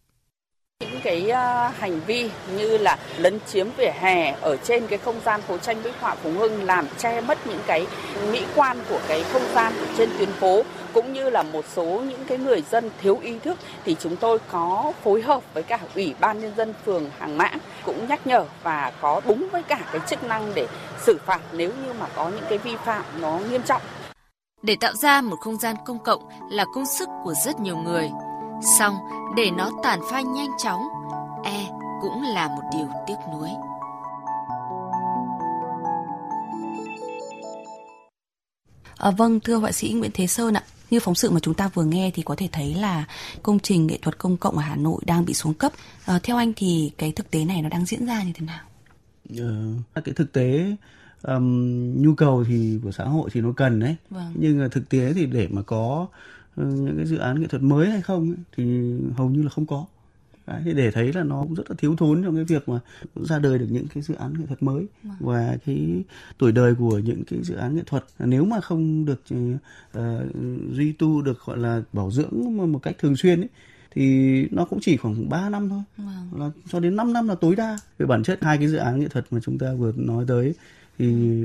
Những 0.81 0.99
cái 1.03 1.23
uh, 1.29 1.75
hành 1.79 1.99
vi 2.07 2.29
như 2.57 2.77
là 2.77 2.97
lấn 3.17 3.39
chiếm 3.47 3.67
vỉa 3.77 3.91
hè 3.99 4.35
ở 4.41 4.57
trên 4.57 4.87
cái 4.87 4.99
không 4.99 5.15
gian 5.25 5.41
phố 5.41 5.57
tranh 5.57 5.83
bích 5.83 5.93
họa 5.99 6.15
Phùng 6.15 6.37
Hưng 6.37 6.63
làm 6.63 6.87
che 6.97 7.21
mất 7.21 7.47
những 7.47 7.59
cái 7.67 7.85
mỹ 8.31 8.45
quan 8.55 8.77
của 8.89 8.99
cái 9.07 9.23
không 9.23 9.41
gian 9.55 9.73
trên 9.97 10.09
tuyến 10.17 10.31
phố 10.31 10.63
cũng 10.93 11.13
như 11.13 11.29
là 11.29 11.43
một 11.43 11.65
số 11.75 11.83
những 11.83 12.25
cái 12.27 12.37
người 12.37 12.63
dân 12.71 12.89
thiếu 13.01 13.19
ý 13.21 13.39
thức 13.39 13.57
thì 13.85 13.95
chúng 13.99 14.15
tôi 14.15 14.37
có 14.51 14.93
phối 15.03 15.21
hợp 15.21 15.43
với 15.53 15.63
cả 15.63 15.79
ủy 15.95 16.15
ban 16.19 16.41
nhân 16.41 16.53
dân 16.57 16.73
phường 16.85 17.09
Hàng 17.19 17.37
Mã 17.37 17.49
cũng 17.85 18.07
nhắc 18.07 18.27
nhở 18.27 18.45
và 18.63 18.91
có 19.01 19.21
đúng 19.25 19.47
với 19.51 19.63
cả 19.63 19.79
cái 19.91 20.01
chức 20.07 20.23
năng 20.23 20.51
để 20.55 20.67
xử 21.05 21.17
phạt 21.25 21.39
nếu 21.51 21.69
như 21.85 21.93
mà 21.99 22.05
có 22.15 22.29
những 22.29 22.45
cái 22.49 22.57
vi 22.57 22.75
phạm 22.85 23.05
nó 23.19 23.39
nghiêm 23.49 23.61
trọng. 23.63 23.81
Để 24.61 24.75
tạo 24.81 24.93
ra 24.93 25.21
một 25.21 25.35
không 25.41 25.57
gian 25.57 25.75
công 25.85 25.99
cộng 25.99 26.21
là 26.51 26.65
công 26.75 26.85
sức 26.85 27.09
của 27.23 27.33
rất 27.45 27.59
nhiều 27.59 27.77
người. 27.77 28.09
Xong, 28.79 28.95
để 29.35 29.51
nó 29.51 29.71
tàn 29.83 29.99
phai 30.11 30.23
nhanh 30.23 30.49
chóng, 30.63 30.81
e 31.43 31.65
cũng 32.01 32.21
là 32.21 32.47
một 32.47 32.61
điều 32.73 32.87
tiếc 33.07 33.15
nuối. 33.33 33.49
À, 38.97 39.11
vâng, 39.11 39.39
thưa 39.39 39.55
họa 39.55 39.71
sĩ 39.71 39.93
Nguyễn 39.93 40.11
Thế 40.13 40.27
Sơn 40.27 40.53
ạ, 40.53 40.63
như 40.89 40.99
phóng 40.99 41.15
sự 41.15 41.31
mà 41.31 41.39
chúng 41.39 41.53
ta 41.53 41.69
vừa 41.73 41.83
nghe 41.83 42.11
thì 42.13 42.23
có 42.23 42.35
thể 42.37 42.49
thấy 42.51 42.73
là 42.73 43.05
công 43.43 43.59
trình 43.59 43.87
nghệ 43.87 43.97
thuật 44.01 44.17
công 44.17 44.37
cộng 44.37 44.57
ở 44.57 44.61
Hà 44.61 44.75
Nội 44.75 45.01
đang 45.05 45.25
bị 45.25 45.33
xuống 45.33 45.53
cấp. 45.53 45.71
À, 46.05 46.19
theo 46.23 46.37
anh 46.37 46.53
thì 46.55 46.91
cái 46.97 47.11
thực 47.11 47.31
tế 47.31 47.45
này 47.45 47.61
nó 47.61 47.69
đang 47.69 47.85
diễn 47.85 48.05
ra 48.05 48.23
như 48.23 48.31
thế 48.35 48.45
nào? 48.45 48.59
Ờ, 49.93 50.01
cái 50.01 50.13
thực 50.13 50.33
tế 50.33 50.75
um, 51.21 52.01
nhu 52.01 52.13
cầu 52.13 52.43
thì 52.47 52.79
của 52.83 52.91
xã 52.91 53.03
hội 53.03 53.29
thì 53.33 53.41
nó 53.41 53.51
cần 53.57 53.79
đấy, 53.79 53.95
vâng. 54.09 54.33
nhưng 54.35 54.69
thực 54.71 54.89
tế 54.89 55.13
thì 55.13 55.25
để 55.25 55.47
mà 55.51 55.61
có 55.61 56.07
những 56.55 56.97
cái 56.97 57.05
dự 57.05 57.17
án 57.17 57.41
nghệ 57.41 57.47
thuật 57.47 57.61
mới 57.61 57.89
hay 57.89 58.01
không 58.01 58.31
ấy, 58.31 58.37
thì 58.57 58.93
hầu 59.17 59.29
như 59.29 59.43
là 59.43 59.49
không 59.49 59.65
có 59.65 59.85
Đấy, 60.47 60.61
thì 60.65 60.73
để 60.73 60.91
thấy 60.91 61.13
là 61.13 61.23
nó 61.23 61.41
cũng 61.43 61.53
rất 61.53 61.63
là 61.69 61.75
thiếu 61.79 61.95
thốn 61.95 62.23
trong 62.23 62.35
cái 62.35 62.43
việc 62.43 62.69
mà 62.69 62.79
ra 63.15 63.39
đời 63.39 63.59
được 63.59 63.67
những 63.69 63.87
cái 63.93 64.03
dự 64.03 64.15
án 64.15 64.33
nghệ 64.39 64.45
thuật 64.45 64.63
mới 64.63 64.85
vâng. 65.03 65.15
và 65.19 65.57
cái 65.65 66.03
tuổi 66.37 66.51
đời 66.51 66.75
của 66.75 66.99
những 66.99 67.23
cái 67.23 67.39
dự 67.43 67.55
án 67.55 67.75
nghệ 67.75 67.81
thuật 67.85 68.03
nếu 68.19 68.45
mà 68.45 68.61
không 68.61 69.05
được 69.05 69.21
uh, 69.97 70.01
duy 70.71 70.91
tu 70.91 71.21
được 71.21 71.45
gọi 71.45 71.57
là 71.57 71.83
bảo 71.93 72.11
dưỡng 72.11 72.57
một 72.71 72.79
cách 72.83 72.95
thường 72.99 73.15
xuyên 73.15 73.41
ấy, 73.41 73.49
thì 73.91 74.45
nó 74.51 74.65
cũng 74.65 74.79
chỉ 74.81 74.97
khoảng 74.97 75.29
3 75.29 75.49
năm 75.49 75.69
thôi 75.69 75.81
vâng. 75.97 76.39
là 76.39 76.51
cho 76.71 76.79
đến 76.79 76.95
5 76.95 77.13
năm 77.13 77.27
là 77.27 77.35
tối 77.35 77.55
đa 77.55 77.77
về 77.97 78.05
bản 78.05 78.23
chất 78.23 78.43
hai 78.43 78.57
cái 78.57 78.67
dự 78.67 78.77
án 78.77 78.99
nghệ 78.99 79.07
thuật 79.07 79.25
mà 79.31 79.39
chúng 79.43 79.57
ta 79.57 79.73
vừa 79.73 79.91
nói 79.95 80.25
tới 80.27 80.53
thì 80.97 81.43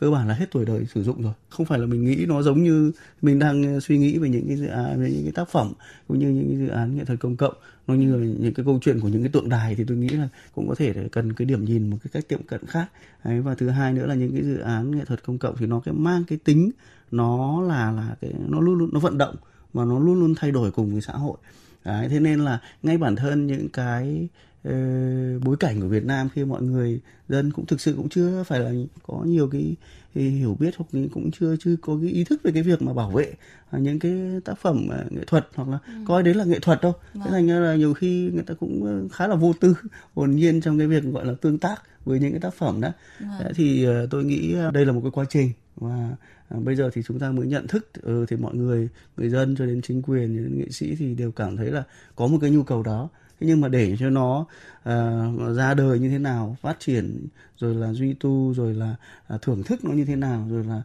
cơ 0.00 0.10
bản 0.10 0.28
là 0.28 0.34
hết 0.34 0.46
tuổi 0.50 0.64
đời 0.64 0.86
sử 0.94 1.02
dụng 1.02 1.22
rồi. 1.22 1.32
Không 1.48 1.66
phải 1.66 1.78
là 1.78 1.86
mình 1.86 2.04
nghĩ 2.04 2.26
nó 2.28 2.42
giống 2.42 2.62
như 2.62 2.92
mình 3.22 3.38
đang 3.38 3.74
ờ, 3.74 3.80
suy 3.80 3.98
nghĩ 3.98 4.18
về 4.18 4.28
những 4.28 4.48
cái 4.48 4.56
dự 4.56 4.66
án 4.66 5.02
về 5.02 5.10
những 5.10 5.22
cái 5.22 5.32
tác 5.32 5.48
phẩm 5.48 5.72
cũng 6.08 6.18
như 6.18 6.28
những 6.28 6.48
cái 6.48 6.58
dự 6.58 6.68
án 6.68 6.96
nghệ 6.96 7.04
thuật 7.04 7.20
công 7.20 7.36
cộng. 7.36 7.54
Nó 7.86 7.94
như 7.94 8.16
là 8.16 8.26
những 8.40 8.54
cái 8.54 8.64
câu 8.64 8.78
chuyện 8.82 9.00
của 9.00 9.08
những 9.08 9.22
cái 9.22 9.30
tượng 9.32 9.48
đài 9.48 9.74
thì 9.74 9.84
tôi 9.88 9.96
nghĩ 9.96 10.08
là 10.08 10.28
cũng 10.54 10.68
có 10.68 10.74
thể 10.74 10.94
cần 11.12 11.32
cái 11.32 11.46
điểm 11.46 11.64
nhìn 11.64 11.90
một 11.90 11.96
cái 12.02 12.10
cách 12.12 12.28
tiệm 12.28 12.42
cận 12.42 12.66
khác. 12.66 12.86
Đấy, 13.24 13.40
và 13.40 13.54
thứ 13.54 13.68
hai 13.68 13.92
nữa 13.92 14.06
là 14.06 14.14
những 14.14 14.32
cái 14.32 14.42
dự 14.42 14.58
án 14.58 14.98
nghệ 14.98 15.04
thuật 15.04 15.24
công 15.24 15.38
cộng 15.38 15.56
thì 15.56 15.66
nó 15.66 15.80
cái 15.80 15.94
mang 15.94 16.24
cái 16.24 16.38
tính 16.44 16.70
nó 17.10 17.62
là 17.62 17.92
là 17.92 18.16
cái 18.20 18.32
nó 18.48 18.60
luôn 18.60 18.78
luôn 18.78 18.90
nó 18.92 19.00
vận 19.00 19.18
động 19.18 19.36
và 19.72 19.84
nó 19.84 19.98
luôn 19.98 20.20
luôn 20.20 20.34
thay 20.36 20.50
đổi 20.50 20.70
cùng 20.70 20.92
với 20.92 21.00
xã 21.00 21.12
hội. 21.12 21.36
Đấy, 21.84 22.08
thế 22.08 22.20
nên 22.20 22.40
là 22.40 22.60
ngay 22.82 22.98
bản 22.98 23.16
thân 23.16 23.46
những 23.46 23.68
cái 23.68 24.28
bối 25.44 25.56
cảnh 25.60 25.80
của 25.80 25.88
Việt 25.88 26.04
Nam 26.04 26.28
khi 26.34 26.44
mọi 26.44 26.62
người 26.62 27.00
dân 27.28 27.52
cũng 27.52 27.66
thực 27.66 27.80
sự 27.80 27.94
cũng 27.96 28.08
chưa 28.08 28.42
phải 28.42 28.60
là 28.60 28.70
có 29.06 29.22
nhiều 29.26 29.48
cái, 29.52 29.76
hiểu 30.14 30.56
biết 30.60 30.74
hoặc 30.76 30.86
cũng 31.14 31.30
chưa 31.30 31.56
chưa 31.56 31.76
có 31.82 31.98
cái 32.02 32.10
ý 32.10 32.24
thức 32.24 32.40
về 32.42 32.52
cái 32.52 32.62
việc 32.62 32.82
mà 32.82 32.92
bảo 32.92 33.10
vệ 33.10 33.32
những 33.72 33.98
cái 33.98 34.12
tác 34.44 34.58
phẩm 34.58 34.88
nghệ 35.10 35.24
thuật 35.26 35.48
hoặc 35.54 35.68
là 35.68 35.78
ừ. 35.86 35.92
coi 36.06 36.22
đấy 36.22 36.34
là 36.34 36.44
nghệ 36.44 36.58
thuật 36.58 36.80
đâu 36.82 36.92
vâng. 37.14 37.22
thế 37.24 37.30
thành 37.30 37.46
ra 37.46 37.58
là 37.58 37.74
nhiều 37.74 37.94
khi 37.94 38.30
người 38.34 38.42
ta 38.42 38.54
cũng 38.54 39.08
khá 39.12 39.26
là 39.26 39.34
vô 39.34 39.52
tư 39.60 39.74
hồn 40.14 40.30
nhiên 40.30 40.60
trong 40.60 40.78
cái 40.78 40.86
việc 40.86 41.04
gọi 41.04 41.26
là 41.26 41.32
tương 41.40 41.58
tác 41.58 41.82
với 42.04 42.20
những 42.20 42.30
cái 42.30 42.40
tác 42.40 42.54
phẩm 42.54 42.80
đó 42.80 42.92
vâng. 43.20 43.52
thì 43.54 43.86
tôi 44.10 44.24
nghĩ 44.24 44.54
đây 44.72 44.86
là 44.86 44.92
một 44.92 45.00
cái 45.02 45.10
quá 45.10 45.24
trình 45.28 45.52
và 45.76 46.16
bây 46.48 46.76
giờ 46.76 46.90
thì 46.92 47.02
chúng 47.06 47.18
ta 47.18 47.30
mới 47.30 47.46
nhận 47.46 47.66
thức 47.66 47.90
ừ, 48.02 48.26
thì 48.28 48.36
mọi 48.36 48.54
người 48.54 48.88
người 49.16 49.28
dân 49.28 49.56
cho 49.58 49.66
đến 49.66 49.82
chính 49.82 50.02
quyền 50.02 50.36
đến 50.36 50.58
nghệ 50.58 50.70
sĩ 50.70 50.96
thì 50.96 51.14
đều 51.14 51.30
cảm 51.30 51.56
thấy 51.56 51.70
là 51.70 51.82
có 52.16 52.26
một 52.26 52.38
cái 52.40 52.50
nhu 52.50 52.62
cầu 52.62 52.82
đó 52.82 53.08
thế 53.40 53.46
nhưng 53.46 53.60
mà 53.60 53.68
để 53.68 53.96
cho 54.00 54.10
nó 54.10 54.46
uh, 54.88 55.56
ra 55.56 55.74
đời 55.74 55.98
như 55.98 56.08
thế 56.08 56.18
nào 56.18 56.56
phát 56.62 56.80
triển 56.80 57.26
rồi 57.58 57.74
là 57.74 57.92
duy 57.92 58.14
tu 58.14 58.54
rồi 58.54 58.74
là 58.74 58.94
uh, 59.34 59.42
thưởng 59.42 59.62
thức 59.62 59.84
nó 59.84 59.90
như 59.90 60.04
thế 60.04 60.16
nào 60.16 60.46
rồi 60.50 60.64
là 60.64 60.82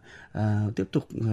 uh, 0.67 0.75
tiếp 0.75 0.85
tục 0.91 1.07
uh, 1.17 1.25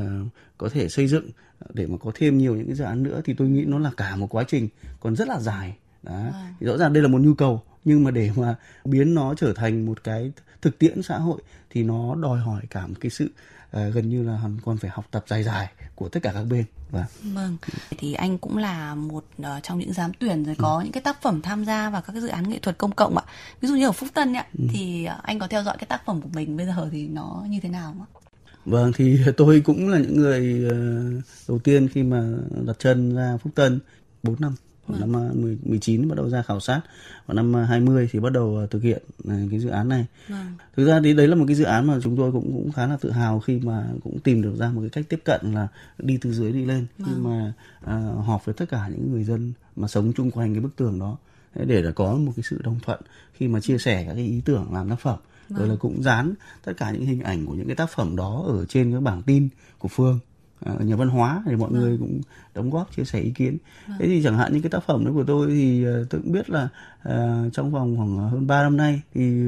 có 0.59 0.69
thể 0.69 0.89
xây 0.89 1.07
dựng 1.07 1.31
để 1.75 1.87
mà 1.87 1.97
có 2.01 2.13
thêm 2.15 2.39
nhiều 2.39 2.57
những 2.57 2.67
cái 2.67 2.75
dự 2.75 2.85
án 2.85 3.03
nữa 3.03 3.21
thì 3.25 3.35
tôi 3.35 3.49
nghĩ 3.49 3.65
nó 3.65 3.79
là 3.79 3.91
cả 3.97 4.17
một 4.17 4.35
quá 4.35 4.45
trình 4.49 4.69
còn 5.01 5.17
rất 5.17 5.29
là 5.29 5.41
dài. 5.41 5.77
Đó. 6.03 6.13
À. 6.13 6.53
thì 6.61 6.67
rõ 6.67 6.77
ràng 6.77 6.93
đây 6.93 7.03
là 7.03 7.09
một 7.09 7.21
nhu 7.21 7.35
cầu 7.35 7.63
nhưng 7.85 8.05
mà 8.05 8.11
để 8.11 8.31
mà 8.37 8.57
biến 8.85 9.15
nó 9.15 9.35
trở 9.35 9.53
thành 9.53 9.87
một 9.87 10.05
cái 10.05 10.33
thực 10.63 10.79
tiễn 10.79 11.03
xã 11.03 11.19
hội 11.19 11.41
thì 11.71 11.83
nó 11.83 12.15
đòi 12.15 12.41
hỏi 12.41 12.63
cả 12.71 12.87
một 12.87 12.95
cái 13.01 13.11
sự 13.11 13.25
uh, 13.25 13.95
gần 13.95 14.09
như 14.09 14.23
là 14.23 14.41
còn 14.65 14.77
phải 14.77 14.91
học 14.91 15.07
tập 15.11 15.25
dài 15.29 15.43
dài 15.43 15.73
của 15.95 16.09
tất 16.09 16.21
cả 16.23 16.33
các 16.35 16.45
bên 16.45 16.65
vâng. 16.91 17.05
vâng 17.23 17.57
thì 17.99 18.15
anh 18.15 18.39
cũng 18.39 18.57
là 18.57 18.95
một 18.95 19.25
uh, 19.43 19.47
trong 19.63 19.79
những 19.79 19.93
giám 19.93 20.13
tuyển 20.19 20.45
rồi 20.45 20.55
có 20.59 20.77
ừ. 20.77 20.83
những 20.83 20.93
cái 20.93 21.03
tác 21.03 21.23
phẩm 21.23 21.43
tham 21.43 21.65
gia 21.65 21.91
vào 21.91 22.03
các 22.03 22.13
cái 22.13 22.23
dự 22.23 22.29
án 22.29 22.51
nghệ 22.51 22.59
thuật 22.59 22.79
công 22.79 22.93
cộng 22.93 23.17
ạ 23.17 23.25
ví 23.61 23.69
dụ 23.69 23.75
như 23.75 23.87
ở 23.89 23.93
phúc 23.93 24.09
tân 24.15 24.33
ạ 24.33 24.47
ừ. 24.59 24.65
thì 24.73 25.07
uh, 25.17 25.23
anh 25.23 25.39
có 25.39 25.47
theo 25.47 25.63
dõi 25.65 25.77
cái 25.79 25.87
tác 25.87 26.07
phẩm 26.07 26.21
của 26.23 26.29
mình 26.35 26.57
bây 26.57 26.67
giờ 26.67 26.89
thì 26.93 27.09
nó 27.09 27.45
như 27.49 27.61
thế 27.61 27.69
nào 27.69 27.95
ạ 28.01 28.21
Vâng 28.65 28.93
thì 28.97 29.19
tôi 29.37 29.63
cũng 29.65 29.89
là 29.89 29.99
những 29.99 30.17
người 30.17 30.67
uh, 30.67 31.25
đầu 31.49 31.59
tiên 31.59 31.89
khi 31.89 32.03
mà 32.03 32.25
đặt 32.67 32.77
chân 32.79 33.15
ra 33.17 33.37
Phúc 33.43 33.53
Tân 33.55 33.81
4 34.23 34.37
năm 34.39 34.55
Vâng. 34.91 35.13
Năm 35.13 35.59
19 35.65 36.09
bắt 36.09 36.15
đầu 36.17 36.29
ra 36.29 36.43
khảo 36.43 36.61
sát 36.61 36.81
và 37.27 37.35
năm 37.35 37.55
20 37.55 38.09
thì 38.13 38.21
bắt 38.21 38.33
đầu 38.33 38.67
thực 38.71 38.83
hiện 38.83 39.03
cái 39.25 39.61
dự 39.61 39.69
án 39.69 39.89
này. 39.89 40.07
Vâng. 40.29 40.55
Thực 40.77 40.87
ra 40.87 41.01
thì 41.05 41.15
đấy 41.15 41.29
là 41.29 41.35
một 41.35 41.45
cái 41.47 41.57
dự 41.57 41.65
án 41.65 41.87
mà 41.87 41.99
chúng 42.03 42.17
tôi 42.17 42.33
cũng 42.33 42.53
cũng 42.53 42.73
khá 42.73 42.87
là 42.87 42.97
tự 43.01 43.11
hào 43.11 43.41
khi 43.41 43.61
mà 43.63 43.87
cũng 44.05 44.19
tìm 44.21 44.43
được 44.43 44.57
ra 44.59 44.71
một 44.71 44.81
cái 44.81 44.91
cách 44.91 45.05
tiếp 45.09 45.21
cận 45.25 45.53
là 45.53 45.69
đi 45.99 46.19
từ 46.21 46.33
dưới 46.33 46.53
đi 46.53 46.65
lên 46.65 46.87
vâng. 46.99 47.09
khi 47.09 47.21
mà 47.21 47.53
à, 47.81 47.97
họp 48.27 48.45
với 48.45 48.55
tất 48.55 48.69
cả 48.69 48.89
những 48.89 49.13
người 49.13 49.25
dân 49.25 49.53
mà 49.77 49.89
sống 49.89 50.13
chung 50.17 50.31
quanh 50.31 50.55
cái 50.55 50.61
bức 50.61 50.77
tường 50.77 50.99
đó 50.99 51.17
để 51.55 51.83
là 51.83 51.91
có 51.91 52.15
một 52.15 52.33
cái 52.37 52.43
sự 52.43 52.61
đồng 52.65 52.81
thuận 52.83 53.01
khi 53.35 53.49
mà 53.49 53.61
chia 53.61 53.79
sẻ 53.79 54.05
các 54.07 54.15
cái 54.15 54.25
ý 54.25 54.41
tưởng 54.45 54.75
làm 54.75 54.91
tác 54.91 55.01
phẩm 55.01 55.19
vâng. 55.49 55.59
rồi 55.59 55.69
là 55.69 55.75
cũng 55.81 56.03
dán 56.03 56.35
tất 56.65 56.73
cả 56.77 56.91
những 56.91 57.07
hình 57.07 57.21
ảnh 57.21 57.47
của 57.47 57.55
những 57.55 57.67
cái 57.67 57.77
tác 57.77 57.91
phẩm 57.91 58.17
đó 58.17 58.45
ở 58.47 58.65
trên 58.65 58.93
cái 58.93 59.01
bảng 59.01 59.23
tin 59.23 59.49
của 59.79 59.89
phương 59.89 60.19
ở 60.61 60.85
nhà 60.85 60.97
văn 60.97 61.09
hóa 61.09 61.43
thì 61.47 61.57
mọi 61.57 61.71
vâng. 61.71 61.81
người 61.81 61.99
cũng 61.99 62.21
đóng 62.55 62.71
góp 62.71 62.97
chia 62.97 63.05
sẻ 63.05 63.21
ý 63.21 63.31
kiến 63.31 63.57
vâng. 63.89 63.97
thế 64.01 64.07
thì 64.07 64.23
chẳng 64.23 64.39
hạn 64.39 64.53
những 64.53 64.63
cái 64.63 64.71
tác 64.71 64.83
phẩm 64.87 65.05
đấy 65.05 65.15
của 65.15 65.25
tôi 65.25 65.47
thì 65.47 65.85
ờ, 65.85 66.07
tôi 66.11 66.21
cũng 66.21 66.33
biết 66.33 66.51
là 66.51 66.69
uh, 67.09 67.53
trong 67.53 67.71
vòng 67.71 67.97
khoảng 67.97 68.17
hơn 68.17 68.47
3 68.47 68.63
năm 68.63 68.77
nay 68.77 69.01
thì 69.15 69.43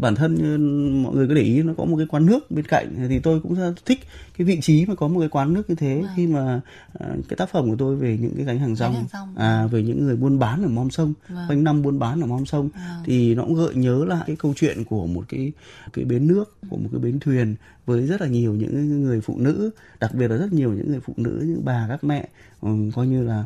bản 0.00 0.14
thân 0.14 0.34
như 0.34 0.58
mọi 1.02 1.14
người 1.14 1.28
có 1.28 1.34
để 1.34 1.42
ý 1.42 1.62
nó 1.62 1.72
có 1.76 1.84
một 1.84 1.96
cái 1.96 2.06
quán 2.06 2.26
nước 2.26 2.50
bên 2.50 2.64
cạnh 2.64 2.94
thì 3.08 3.18
tôi 3.18 3.40
cũng 3.40 3.54
rất 3.54 3.72
thích 3.86 3.98
cái 4.38 4.44
vị 4.44 4.60
trí 4.60 4.86
mà 4.86 4.94
có 4.94 5.08
một 5.08 5.20
cái 5.20 5.28
quán 5.28 5.54
nước 5.54 5.70
như 5.70 5.74
thế 5.74 6.00
vâng. 6.00 6.10
khi 6.16 6.26
mà 6.26 6.60
uh, 6.98 7.28
cái 7.28 7.36
tác 7.36 7.48
phẩm 7.48 7.70
của 7.70 7.76
tôi 7.78 7.96
về 7.96 8.18
những 8.20 8.32
cái 8.36 8.44
gánh 8.44 8.58
hàng 8.58 8.76
rong, 8.76 8.94
hàng 8.94 9.06
rong. 9.12 9.34
à 9.36 9.66
về 9.66 9.82
những 9.82 10.04
người 10.04 10.16
buôn 10.16 10.38
bán 10.38 10.62
ở 10.62 10.68
mom 10.68 10.90
sông 10.90 11.14
vâng. 11.28 11.44
quanh 11.48 11.64
năm 11.64 11.82
buôn 11.82 11.98
bán 11.98 12.20
ở 12.20 12.26
mom 12.26 12.46
sông 12.46 12.68
vâng. 12.68 13.02
thì 13.04 13.34
nó 13.34 13.42
cũng 13.42 13.54
gợi 13.54 13.74
nhớ 13.74 14.04
lại 14.04 14.24
cái 14.26 14.36
câu 14.36 14.54
chuyện 14.56 14.84
của 14.84 15.06
một 15.06 15.24
cái 15.28 15.52
cái 15.92 16.04
bến 16.04 16.26
nước 16.26 16.56
của 16.70 16.76
một 16.76 16.88
cái 16.92 17.00
bến 17.00 17.18
thuyền 17.20 17.56
với 17.86 18.06
rất 18.06 18.20
là 18.20 18.26
nhiều 18.26 18.54
những 18.54 19.02
người 19.02 19.20
phụ 19.20 19.38
nữ 19.38 19.70
đặc 20.00 20.14
biệt 20.14 20.28
là 20.28 20.36
rất 20.36 20.52
nhiều 20.52 20.72
những 20.72 20.90
người 20.90 21.00
phụ 21.00 21.14
nữ 21.16 21.42
những 21.46 21.64
bà 21.64 21.86
các 21.88 22.04
mẹ 22.04 22.28
um, 22.64 22.90
coi 22.90 23.06
như 23.06 23.22
là 23.22 23.44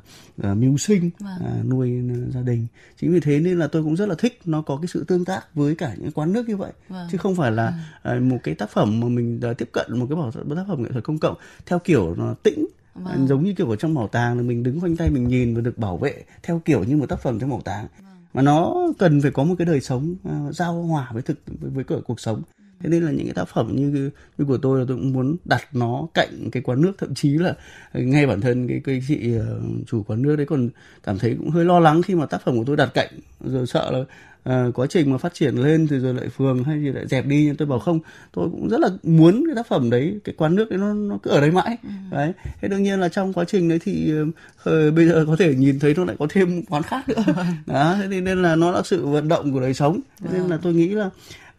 uh, 0.51 0.57
mưu 0.57 0.79
sinh 0.79 1.11
vâng. 1.19 1.61
uh, 1.61 1.67
nuôi 1.67 2.03
gia 2.35 2.41
đình 2.41 2.67
chính 3.01 3.13
vì 3.13 3.21
thế 3.21 3.41
nên 3.41 3.59
là 3.59 3.67
tôi 3.67 3.83
cũng 3.83 3.97
rất 3.97 4.09
là 4.09 4.15
thích 4.19 4.41
nó 4.45 4.63
có 4.63 4.77
cái 4.77 4.87
sự 4.87 5.05
tương 5.05 5.25
tác 5.25 5.55
với 5.55 5.75
cả 5.75 5.95
những 5.99 6.13
quán 6.13 6.33
nước 6.33 6.49
như 6.49 6.57
vậy 6.57 6.73
vâng. 6.89 7.09
chứ 7.13 7.19
không 7.19 7.35
phải 7.35 7.53
là 7.53 7.75
uh, 8.17 8.23
một 8.23 8.39
cái 8.43 8.55
tác 8.55 8.71
phẩm 8.71 9.01
mà 9.01 9.09
mình 9.09 9.41
đã 9.41 9.53
tiếp 9.53 9.69
cận 9.73 9.99
một 9.99 10.07
cái 10.09 10.17
bảo 10.17 10.31
tác 10.57 10.65
phẩm 10.69 10.83
nghệ 10.83 10.89
thuật 10.93 11.05
công 11.05 11.19
cộng 11.19 11.37
theo 11.67 11.79
kiểu 11.79 12.15
nó 12.15 12.35
tĩnh 12.43 12.67
vâng. 12.95 13.27
giống 13.29 13.45
như 13.45 13.53
kiểu 13.53 13.71
ở 13.71 13.77
trong 13.77 13.95
bảo 13.95 14.09
tàng 14.09 14.37
là 14.37 14.43
mình 14.43 14.63
đứng 14.63 14.81
khoanh 14.81 14.97
tay 14.97 15.11
mình 15.11 15.29
nhìn 15.29 15.55
và 15.55 15.61
được 15.61 15.79
bảo 15.79 15.97
vệ 15.97 16.25
theo 16.43 16.63
kiểu 16.65 16.85
như 16.85 16.97
một 16.97 17.07
tác 17.09 17.21
phẩm 17.21 17.39
trong 17.39 17.51
bảo 17.51 17.61
tàng 17.65 17.87
vâng. 17.97 18.17
mà 18.35 18.43
nó 18.43 18.77
cần 18.99 19.21
phải 19.21 19.31
có 19.31 19.45
một 19.45 19.55
cái 19.59 19.67
đời 19.67 19.81
sống 19.81 20.15
uh, 20.29 20.55
giao 20.55 20.83
hòa 20.83 21.11
với 21.13 21.23
thực 21.23 21.39
với, 21.61 21.85
với 21.85 22.01
cuộc 22.07 22.21
sống 22.21 22.43
thế 22.81 22.89
nên 22.89 23.03
là 23.03 23.11
những 23.11 23.27
cái 23.27 23.35
tác 23.35 23.49
phẩm 23.49 23.77
như 23.77 24.11
như 24.39 24.45
của 24.45 24.59
tôi 24.59 24.79
là 24.79 24.85
tôi 24.89 24.97
cũng 24.97 25.13
muốn 25.13 25.37
đặt 25.45 25.63
nó 25.73 26.07
cạnh 26.15 26.51
cái 26.53 26.63
quán 26.63 26.83
nước. 26.83 26.93
Thậm 26.99 27.15
chí 27.15 27.39
là 27.39 27.55
ngay 27.95 28.27
bản 28.27 28.41
thân 28.41 28.69
cái 28.69 28.81
cái 28.85 29.03
chị 29.09 29.35
ờ, 29.35 29.61
chủ 29.87 30.03
quán 30.03 30.23
nước 30.23 30.37
đấy 30.37 30.47
còn 30.47 30.69
cảm 31.03 31.19
thấy 31.19 31.37
cũng 31.39 31.51
hơi 31.51 31.65
lo 31.65 31.81
lắng 31.81 32.03
khi 32.03 32.15
mà 32.15 32.27
tác 32.27 32.43
phẩm 32.45 32.59
của 32.59 32.65
tôi 32.65 32.77
đặt 32.77 32.91
cạnh. 32.95 33.11
Rồi 33.41 33.67
sợ 33.67 33.91
là 33.91 34.05
uh, 34.49 34.75
quá 34.75 34.87
trình 34.91 35.13
mà 35.13 35.19
phát 35.19 35.35
triển 35.35 35.55
lên 35.55 35.87
thì 35.87 35.99
rồi 35.99 36.15
lại 36.15 36.29
phường 36.29 36.65
hay 36.65 36.81
gì 36.81 36.93
lại 36.93 37.07
dẹp 37.07 37.27
đi. 37.27 37.45
Nhưng 37.45 37.57
tôi 37.57 37.69
bảo 37.69 37.79
không 37.79 38.01
tôi 38.33 38.49
cũng 38.51 38.69
rất 38.69 38.81
là 38.81 38.89
muốn 39.03 39.45
cái 39.47 39.57
tác 39.57 39.67
phẩm 39.67 39.91
đấy 39.91 40.19
cái 40.25 40.35
quán 40.39 40.55
nước 40.55 40.71
đấy 40.71 40.79
nó 40.79 40.95
nó 40.95 41.19
cứ 41.23 41.31
ở 41.31 41.41
đấy 41.41 41.51
mãi. 41.51 41.77
Ừ. 41.83 41.89
đấy. 42.11 42.33
Thế 42.61 42.69
đương 42.69 42.83
nhiên 42.83 43.01
là 43.01 43.09
trong 43.09 43.33
quá 43.33 43.45
trình 43.45 43.69
đấy 43.69 43.79
thì 43.83 44.13
uh, 44.23 44.29
bây 44.95 45.09
giờ 45.09 45.25
có 45.27 45.37
thể 45.39 45.55
nhìn 45.55 45.79
thấy 45.79 45.95
nó 45.97 46.05
lại 46.05 46.17
có 46.19 46.27
thêm 46.31 46.63
quán 46.65 46.83
khác 46.83 47.09
nữa. 47.09 47.23
Đó 47.67 47.97
thế 48.11 48.21
nên 48.21 48.43
là 48.43 48.57
nó 48.57 48.71
là 48.71 48.83
sự 48.85 49.07
vận 49.07 49.29
động 49.29 49.53
của 49.53 49.61
đời 49.61 49.75
sống. 49.75 50.01
Thế 50.21 50.29
nên 50.33 50.43
là 50.43 50.59
tôi 50.63 50.75
nghĩ 50.75 50.89
là 50.89 51.11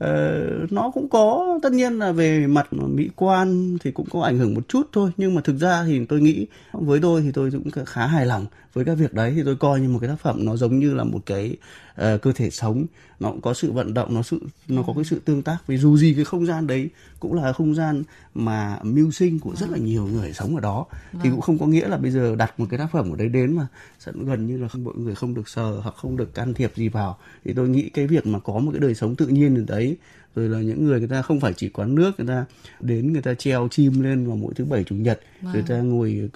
uh, 0.03 0.71
nó 0.71 0.91
cũng 0.93 1.09
có 1.09 1.59
tất 1.63 1.71
nhiên 1.71 1.99
là 1.99 2.11
về 2.11 2.47
mặt 2.47 2.73
mỹ 2.73 3.09
quan 3.15 3.77
thì 3.81 3.91
cũng 3.91 4.07
có 4.11 4.21
ảnh 4.21 4.37
hưởng 4.37 4.53
một 4.53 4.67
chút 4.67 4.87
thôi 4.93 5.11
nhưng 5.17 5.35
mà 5.35 5.41
thực 5.41 5.57
ra 5.57 5.83
thì 5.87 6.05
tôi 6.05 6.21
nghĩ 6.21 6.47
với 6.71 6.99
tôi 7.01 7.21
thì 7.21 7.31
tôi 7.31 7.51
cũng 7.51 7.85
khá 7.85 8.07
hài 8.07 8.25
lòng. 8.25 8.45
Với 8.73 8.85
các 8.85 8.93
việc 8.93 9.13
đấy 9.13 9.33
thì 9.35 9.41
tôi 9.45 9.55
coi 9.55 9.79
như 9.79 9.89
một 9.89 9.99
cái 10.01 10.07
tác 10.07 10.19
phẩm 10.19 10.45
nó 10.45 10.55
giống 10.55 10.79
như 10.79 10.93
là 10.93 11.03
một 11.03 11.19
cái 11.25 11.57
uh, 12.01 12.21
cơ 12.21 12.31
thể 12.35 12.49
sống 12.49 12.85
nó 13.19 13.31
cũng 13.31 13.41
có 13.41 13.53
sự 13.53 13.71
vận 13.71 13.93
động 13.93 14.13
nó 14.13 14.21
sự 14.21 14.39
nó 14.67 14.83
có 14.87 14.93
cái 14.93 15.03
sự 15.03 15.21
tương 15.25 15.41
tác. 15.41 15.57
Vì 15.67 15.77
dù 15.77 15.97
gì 15.97 16.13
cái 16.13 16.25
không 16.25 16.45
gian 16.45 16.67
đấy 16.67 16.89
cũng 17.19 17.33
là 17.33 17.53
không 17.53 17.75
gian 17.75 18.03
mà 18.33 18.79
mưu 18.83 19.11
sinh 19.11 19.39
của 19.39 19.55
rất 19.55 19.69
là 19.69 19.77
nhiều 19.77 20.07
người 20.07 20.33
sống 20.33 20.55
ở 20.55 20.61
đó. 20.61 20.85
Thì 21.11 21.19
vâng. 21.19 21.31
cũng 21.31 21.41
không 21.41 21.57
có 21.57 21.65
nghĩa 21.65 21.87
là 21.87 21.97
bây 21.97 22.11
giờ 22.11 22.35
đặt 22.35 22.59
một 22.59 22.65
cái 22.69 22.77
tác 22.77 22.91
phẩm 22.91 23.11
ở 23.11 23.15
đấy 23.15 23.29
đến 23.29 23.55
mà 23.55 23.67
sẽ 23.99 24.11
gần 24.15 24.47
như 24.47 24.57
là 24.57 24.67
không 24.67 24.83
mọi 24.83 24.93
người 24.97 25.15
không 25.15 25.33
được 25.33 25.49
sờ 25.49 25.79
hoặc 25.83 25.95
không 25.95 26.17
được 26.17 26.33
can 26.33 26.53
thiệp 26.53 26.71
gì 26.75 26.89
vào. 26.89 27.17
Thì 27.45 27.53
tôi 27.53 27.69
nghĩ 27.69 27.89
cái 27.89 28.07
việc 28.07 28.27
mà 28.27 28.39
có 28.39 28.59
một 28.59 28.71
cái 28.71 28.79
đời 28.79 28.95
sống 28.95 29.15
tự 29.15 29.27
nhiên 29.27 29.55
ở 29.55 29.63
đấy 29.67 29.97
rồi 30.35 30.49
là 30.49 30.59
những 30.59 30.85
người 30.85 30.99
người 30.99 31.07
ta 31.07 31.21
không 31.21 31.39
phải 31.39 31.53
chỉ 31.53 31.69
quán 31.69 31.95
nước 31.95 32.11
người 32.17 32.27
ta 32.27 32.45
đến 32.79 33.13
người 33.13 33.21
ta 33.21 33.33
treo 33.33 33.67
chim 33.71 34.01
lên 34.01 34.27
vào 34.27 34.35
mỗi 34.35 34.53
thứ 34.53 34.65
bảy 34.65 34.83
chủ 34.83 34.95
nhật 34.95 35.19
vâng. 35.41 35.53
người 35.53 35.63
ta 35.67 35.77
ngồi 35.77 36.29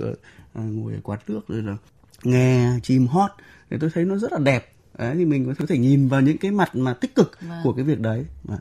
à, 0.54 0.62
ngồi 0.62 0.94
quán 1.04 1.20
nước 1.28 1.48
rồi 1.48 1.62
là 1.62 1.78
nghe 2.24 2.80
chim 2.84 3.08
hót. 3.08 3.32
Thì 3.70 3.78
tôi 3.82 3.90
thấy 3.94 4.06
nó 4.06 4.18
rất 4.18 4.32
là 4.32 4.40
đẹp 4.40 4.73
đấy 4.98 5.16
thì 5.18 5.26
mình 5.26 5.54
có 5.60 5.66
thể 5.70 5.78
nhìn 5.78 6.08
vào 6.08 6.22
những 6.22 6.38
cái 6.38 6.52
mặt 6.52 6.76
mà 6.76 6.94
tích 6.94 7.16
cực 7.16 7.42
vâng. 7.42 7.60
của 7.64 7.74
cái 7.74 7.86
việc 7.86 8.00
đấy 8.00 8.26
vâng. 8.44 8.60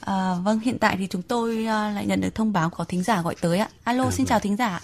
À, 0.00 0.34
vâng 0.44 0.58
hiện 0.58 0.78
tại 0.78 0.96
thì 0.98 1.06
chúng 1.06 1.22
tôi 1.22 1.66
à, 1.66 1.92
lại 1.94 2.06
nhận 2.06 2.20
được 2.20 2.34
thông 2.34 2.52
báo 2.52 2.70
có 2.70 2.84
thính 2.84 3.02
giả 3.02 3.22
gọi 3.22 3.34
tới 3.40 3.58
ạ 3.58 3.68
alo 3.84 4.04
à, 4.04 4.10
xin 4.10 4.24
vâng. 4.24 4.28
chào 4.28 4.40
thính 4.40 4.56
giả 4.56 4.80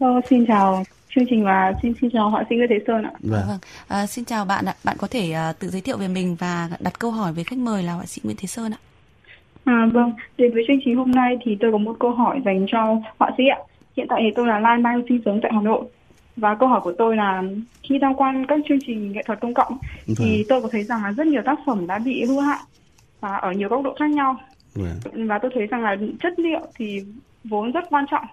Hello, 0.00 0.20
xin 0.30 0.46
chào 0.46 0.84
chương 1.14 1.24
trình 1.30 1.44
và 1.44 1.72
xin 1.82 1.92
xin 2.00 2.10
chào 2.10 2.30
họa 2.30 2.44
sĩ 2.50 2.56
Nguyễn 2.56 2.68
Thế 2.70 2.78
Sơn 2.86 3.02
ạ. 3.02 3.10
Vâng. 3.20 3.42
vâng. 3.48 3.58
À, 3.88 4.06
xin 4.06 4.24
chào 4.24 4.44
bạn 4.44 4.64
ạ. 4.64 4.74
Bạn 4.84 4.96
có 4.98 5.06
thể 5.10 5.34
uh, 5.50 5.58
tự 5.58 5.68
giới 5.68 5.80
thiệu 5.80 5.96
về 5.96 6.08
mình 6.08 6.36
và 6.38 6.68
đặt 6.80 6.98
câu 6.98 7.10
hỏi 7.10 7.32
với 7.32 7.44
khách 7.44 7.58
mời 7.58 7.82
là 7.82 7.92
họa 7.92 8.06
sĩ 8.06 8.20
Nguyễn 8.24 8.36
Thế 8.40 8.46
Sơn 8.46 8.72
ạ. 8.72 8.80
À, 9.64 9.88
vâng, 9.92 10.12
đến 10.38 10.54
với 10.54 10.64
chương 10.68 10.80
trình 10.84 10.96
hôm 10.96 11.10
nay 11.10 11.36
thì 11.44 11.56
tôi 11.60 11.72
có 11.72 11.78
một 11.78 11.96
câu 12.00 12.10
hỏi 12.10 12.40
dành 12.44 12.66
cho 12.68 12.96
họa 13.18 13.30
sĩ 13.38 13.42
ạ. 13.46 13.58
Hiện 13.96 14.06
tại 14.08 14.20
thì 14.24 14.30
tôi 14.36 14.46
là 14.46 14.58
Lan 14.58 14.82
Mai 14.82 14.96
sinh 15.08 15.20
sống 15.24 15.40
tại 15.42 15.52
Hà 15.54 15.60
Nội. 15.60 15.84
Và 16.36 16.54
câu 16.54 16.68
hỏi 16.68 16.80
của 16.84 16.92
tôi 16.98 17.16
là 17.16 17.42
khi 17.82 17.98
tham 18.00 18.14
quan 18.14 18.46
các 18.46 18.60
chương 18.68 18.78
trình 18.86 19.12
nghệ 19.12 19.22
thuật 19.26 19.40
công 19.40 19.54
cộng 19.54 19.78
vâng. 20.06 20.16
thì 20.18 20.44
tôi 20.48 20.62
có 20.62 20.68
thấy 20.72 20.84
rằng 20.84 21.02
là 21.02 21.12
rất 21.12 21.26
nhiều 21.26 21.42
tác 21.44 21.58
phẩm 21.66 21.86
đã 21.86 21.98
bị 21.98 22.24
hư 22.24 22.40
hại 22.40 22.60
và 23.20 23.36
ở 23.36 23.52
nhiều 23.52 23.68
góc 23.68 23.84
độ 23.84 23.94
khác 23.98 24.10
nhau. 24.10 24.36
Vâng. 24.74 25.26
Và 25.28 25.38
tôi 25.42 25.50
thấy 25.54 25.66
rằng 25.66 25.82
là 25.82 25.96
chất 26.22 26.38
liệu 26.38 26.60
thì 26.76 27.02
vốn 27.44 27.72
rất 27.72 27.84
quan 27.90 28.04
trọng 28.10 28.24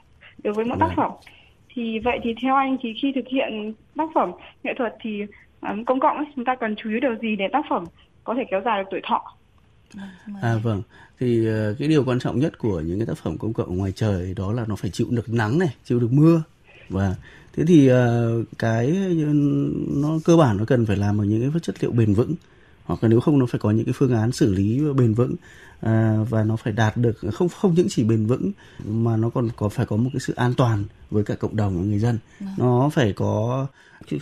đối 0.43 0.53
với 0.53 0.65
mỗi 0.65 0.77
vâng. 0.77 0.89
tác 0.89 0.95
phẩm. 0.95 1.11
Thì 1.73 1.99
vậy 1.99 2.19
thì 2.23 2.35
theo 2.41 2.55
anh 2.55 2.77
thì 2.81 2.93
khi 3.01 3.11
thực 3.15 3.27
hiện 3.27 3.73
tác 3.97 4.09
phẩm 4.13 4.31
nghệ 4.63 4.73
thuật 4.77 4.95
thì 5.01 5.21
um, 5.61 5.83
công 5.83 5.99
cộng 5.99 6.17
ấy, 6.17 6.25
chúng 6.35 6.45
ta 6.45 6.55
cần 6.55 6.75
chú 6.77 6.89
ý 6.89 6.99
điều 6.99 7.15
gì 7.15 7.35
để 7.35 7.45
tác 7.53 7.65
phẩm 7.69 7.83
có 8.23 8.35
thể 8.37 8.43
kéo 8.51 8.61
dài 8.65 8.83
được 8.83 8.87
tuổi 8.91 9.01
thọ? 9.03 9.23
À 10.41 10.55
vâng, 10.63 10.81
thì 11.19 11.49
uh, 11.49 11.79
cái 11.79 11.87
điều 11.87 12.03
quan 12.05 12.19
trọng 12.19 12.39
nhất 12.39 12.57
của 12.57 12.79
những 12.79 12.99
cái 12.99 13.05
tác 13.05 13.17
phẩm 13.17 13.37
công 13.37 13.53
cộng 13.53 13.77
ngoài 13.77 13.91
trời 13.91 14.33
đó 14.37 14.53
là 14.53 14.65
nó 14.67 14.75
phải 14.75 14.89
chịu 14.89 15.07
được 15.09 15.29
nắng 15.29 15.59
này, 15.59 15.69
chịu 15.83 15.99
được 15.99 16.09
mưa 16.11 16.43
và 16.91 17.15
thế 17.53 17.65
thì 17.65 17.91
uh, 17.91 18.45
cái 18.59 18.91
nó 19.87 20.19
cơ 20.25 20.37
bản 20.37 20.57
nó 20.57 20.65
cần 20.65 20.85
phải 20.85 20.97
làm 20.97 21.21
ở 21.21 21.25
những 21.25 21.51
cái 21.51 21.59
chất 21.59 21.83
liệu 21.83 21.91
bền 21.91 22.13
vững 22.13 22.35
hoặc 22.85 23.03
là 23.03 23.09
nếu 23.09 23.19
không 23.19 23.39
nó 23.39 23.45
phải 23.45 23.59
có 23.59 23.71
những 23.71 23.85
cái 23.85 23.93
phương 23.97 24.13
án 24.13 24.31
xử 24.31 24.53
lý 24.53 24.81
bền 24.97 25.13
vững 25.13 25.35
à, 25.79 26.17
và 26.29 26.43
nó 26.43 26.55
phải 26.55 26.73
đạt 26.73 26.97
được 26.97 27.17
không 27.33 27.49
không 27.49 27.73
những 27.73 27.87
chỉ 27.89 28.03
bền 28.03 28.25
vững 28.25 28.51
mà 28.85 29.17
nó 29.17 29.29
còn 29.29 29.49
có 29.55 29.69
phải 29.69 29.85
có 29.85 29.95
một 29.95 30.09
cái 30.13 30.19
sự 30.19 30.33
an 30.35 30.53
toàn 30.57 30.83
với 31.11 31.23
cả 31.23 31.35
cộng 31.35 31.55
đồng 31.55 31.77
và 31.77 31.83
người 31.83 31.99
dân 31.99 32.17
ừ. 32.39 32.45
nó 32.57 32.89
phải 32.93 33.13
có 33.13 33.67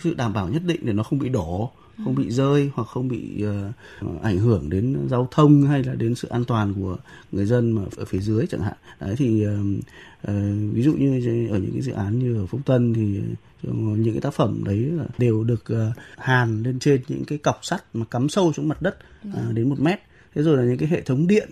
sự 0.02 0.14
đảm 0.14 0.32
bảo 0.32 0.48
nhất 0.48 0.62
định 0.66 0.80
để 0.86 0.92
nó 0.92 1.02
không 1.02 1.18
bị 1.18 1.28
đổ 1.28 1.70
không 2.04 2.14
bị 2.14 2.30
rơi 2.30 2.70
hoặc 2.74 2.88
không 2.88 3.08
bị 3.08 3.44
uh, 3.44 4.22
ảnh 4.22 4.38
hưởng 4.38 4.70
đến 4.70 4.96
giao 5.10 5.28
thông 5.30 5.62
hay 5.62 5.84
là 5.84 5.94
đến 5.94 6.14
sự 6.14 6.28
an 6.28 6.44
toàn 6.44 6.74
của 6.74 6.96
người 7.32 7.46
dân 7.46 7.72
mà 7.72 7.82
ở 7.96 8.04
phía 8.04 8.18
dưới 8.18 8.46
chẳng 8.46 8.60
hạn. 8.60 8.76
Đấy 9.00 9.14
thì 9.18 9.46
uh, 9.46 9.52
uh, 10.28 10.34
ví 10.72 10.82
dụ 10.82 10.92
như 10.92 11.12
ở 11.50 11.58
những 11.58 11.72
cái 11.72 11.82
dự 11.82 11.92
án 11.92 12.18
như 12.18 12.36
ở 12.36 12.46
Phúc 12.46 12.60
Tân 12.66 12.94
thì 12.94 13.20
những 13.62 14.12
cái 14.12 14.20
tác 14.20 14.34
phẩm 14.34 14.64
đấy 14.64 14.90
đều 15.18 15.44
được 15.44 15.64
uh, 15.72 15.96
hàn 16.18 16.62
lên 16.62 16.78
trên 16.78 17.00
những 17.08 17.24
cái 17.24 17.38
cọc 17.38 17.58
sắt 17.62 17.84
mà 17.94 18.04
cắm 18.10 18.28
sâu 18.28 18.52
xuống 18.52 18.68
mặt 18.68 18.82
đất 18.82 18.98
uh, 19.28 19.54
đến 19.54 19.68
một 19.68 19.80
mét. 19.80 19.98
Thế 20.34 20.42
rồi 20.42 20.56
là 20.56 20.62
những 20.62 20.78
cái 20.78 20.88
hệ 20.88 21.00
thống 21.00 21.26
điện 21.26 21.50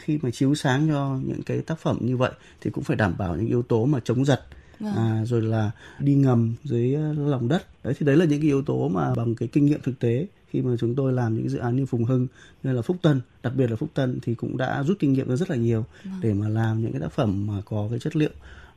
khi 0.00 0.18
mà 0.22 0.30
chiếu 0.30 0.54
sáng 0.54 0.88
cho 0.88 1.18
những 1.24 1.42
cái 1.42 1.60
tác 1.60 1.78
phẩm 1.78 1.98
như 2.00 2.16
vậy 2.16 2.32
thì 2.60 2.70
cũng 2.70 2.84
phải 2.84 2.96
đảm 2.96 3.14
bảo 3.18 3.36
những 3.36 3.46
yếu 3.46 3.62
tố 3.62 3.86
mà 3.86 4.00
chống 4.04 4.24
giật 4.24 4.40
Vâng. 4.80 4.94
À, 4.94 5.24
rồi 5.24 5.42
là 5.42 5.70
đi 5.98 6.14
ngầm 6.14 6.54
dưới 6.64 6.94
ờ, 6.94 7.12
lòng 7.12 7.48
đất 7.48 7.84
đấy 7.84 7.94
thì 7.98 8.06
đấy 8.06 8.16
là 8.16 8.24
những 8.24 8.40
cái 8.40 8.48
yếu 8.48 8.62
tố 8.62 8.88
mà 8.88 9.14
bằng 9.14 9.34
cái 9.34 9.48
kinh 9.52 9.66
nghiệm 9.66 9.80
thực 9.82 9.98
tế 9.98 10.26
khi 10.50 10.62
mà 10.62 10.76
chúng 10.80 10.94
tôi 10.94 11.12
làm 11.12 11.36
những 11.36 11.48
dự 11.48 11.58
án 11.58 11.76
như 11.76 11.86
Phùng 11.86 12.04
Hưng 12.04 12.26
như 12.62 12.72
là 12.72 12.82
Phúc 12.82 12.96
Tân 13.02 13.20
đặc 13.42 13.52
biệt 13.56 13.70
là 13.70 13.76
Phúc 13.76 13.88
Tân 13.94 14.18
thì 14.22 14.34
cũng 14.34 14.56
đã 14.56 14.82
rút 14.82 14.98
kinh 14.98 15.12
nghiệm 15.12 15.28
ra 15.28 15.36
rất 15.36 15.50
là 15.50 15.56
nhiều 15.56 15.84
vâng. 16.04 16.20
để 16.22 16.34
mà 16.34 16.48
làm 16.48 16.82
những 16.82 16.92
cái 16.92 17.00
tác 17.00 17.12
phẩm 17.12 17.46
mà 17.46 17.62
có 17.64 17.86
cái 17.90 17.98
chất 17.98 18.16
liệu 18.16 18.30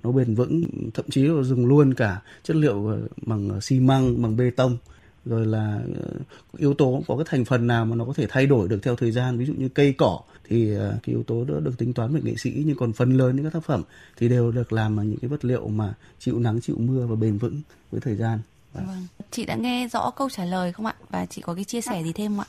nó 0.03 0.11
bền 0.11 0.35
vững 0.35 0.63
thậm 0.93 1.05
chí 1.09 1.23
là 1.23 1.43
dùng 1.43 1.65
luôn 1.65 1.93
cả 1.93 2.21
chất 2.43 2.55
liệu 2.55 2.87
ờ, 2.87 3.01
bằng 3.21 3.61
xi 3.61 3.79
măng 3.79 4.21
bằng 4.21 4.37
bê 4.37 4.51
tông 4.51 4.77
rồi 5.25 5.45
là 5.45 5.79
ờ, 5.99 6.11
yếu 6.57 6.73
tố 6.73 7.01
có 7.07 7.17
cái 7.17 7.25
thành 7.29 7.45
phần 7.45 7.67
nào 7.67 7.85
mà 7.85 7.95
nó 7.95 8.05
có 8.05 8.13
thể 8.13 8.25
thay 8.29 8.45
đổi 8.45 8.67
được 8.67 8.79
theo 8.83 8.95
thời 8.95 9.11
gian 9.11 9.37
ví 9.37 9.45
dụ 9.45 9.53
như 9.57 9.69
cây 9.69 9.93
cỏ 9.97 10.19
thì 10.49 10.75
ờ, 10.75 10.89
cái 10.89 11.15
yếu 11.15 11.23
tố 11.23 11.45
đó 11.45 11.59
được 11.59 11.77
tính 11.77 11.93
toán 11.93 12.13
bởi 12.13 12.21
nghệ 12.21 12.35
sĩ 12.37 12.63
nhưng 12.65 12.77
còn 12.77 12.93
phần 12.93 13.17
lớn 13.17 13.35
những 13.35 13.45
các 13.45 13.53
tác 13.53 13.63
phẩm 13.63 13.83
thì 14.17 14.29
đều 14.29 14.51
được 14.51 14.73
làm 14.73 14.95
bằng 14.95 15.09
những 15.09 15.19
cái 15.19 15.29
vật 15.29 15.45
liệu 15.45 15.67
mà 15.67 15.93
chịu 16.19 16.39
nắng 16.39 16.61
chịu 16.61 16.75
mưa 16.79 17.05
và 17.05 17.15
bền 17.15 17.37
vững 17.37 17.61
với 17.91 18.01
thời 18.01 18.15
gian 18.15 18.39
vâng. 18.73 18.85
vâng. 18.87 19.07
chị 19.31 19.45
đã 19.45 19.55
nghe 19.55 19.87
rõ 19.87 20.11
câu 20.15 20.29
trả 20.29 20.45
lời 20.45 20.71
không 20.71 20.85
ạ 20.85 20.93
và 21.09 21.25
chị 21.25 21.41
có 21.41 21.53
cái 21.53 21.63
chia 21.63 21.81
sẻ 21.81 22.03
gì 22.03 22.13
thêm 22.13 22.31
không 22.31 22.39
ạ 22.39 22.47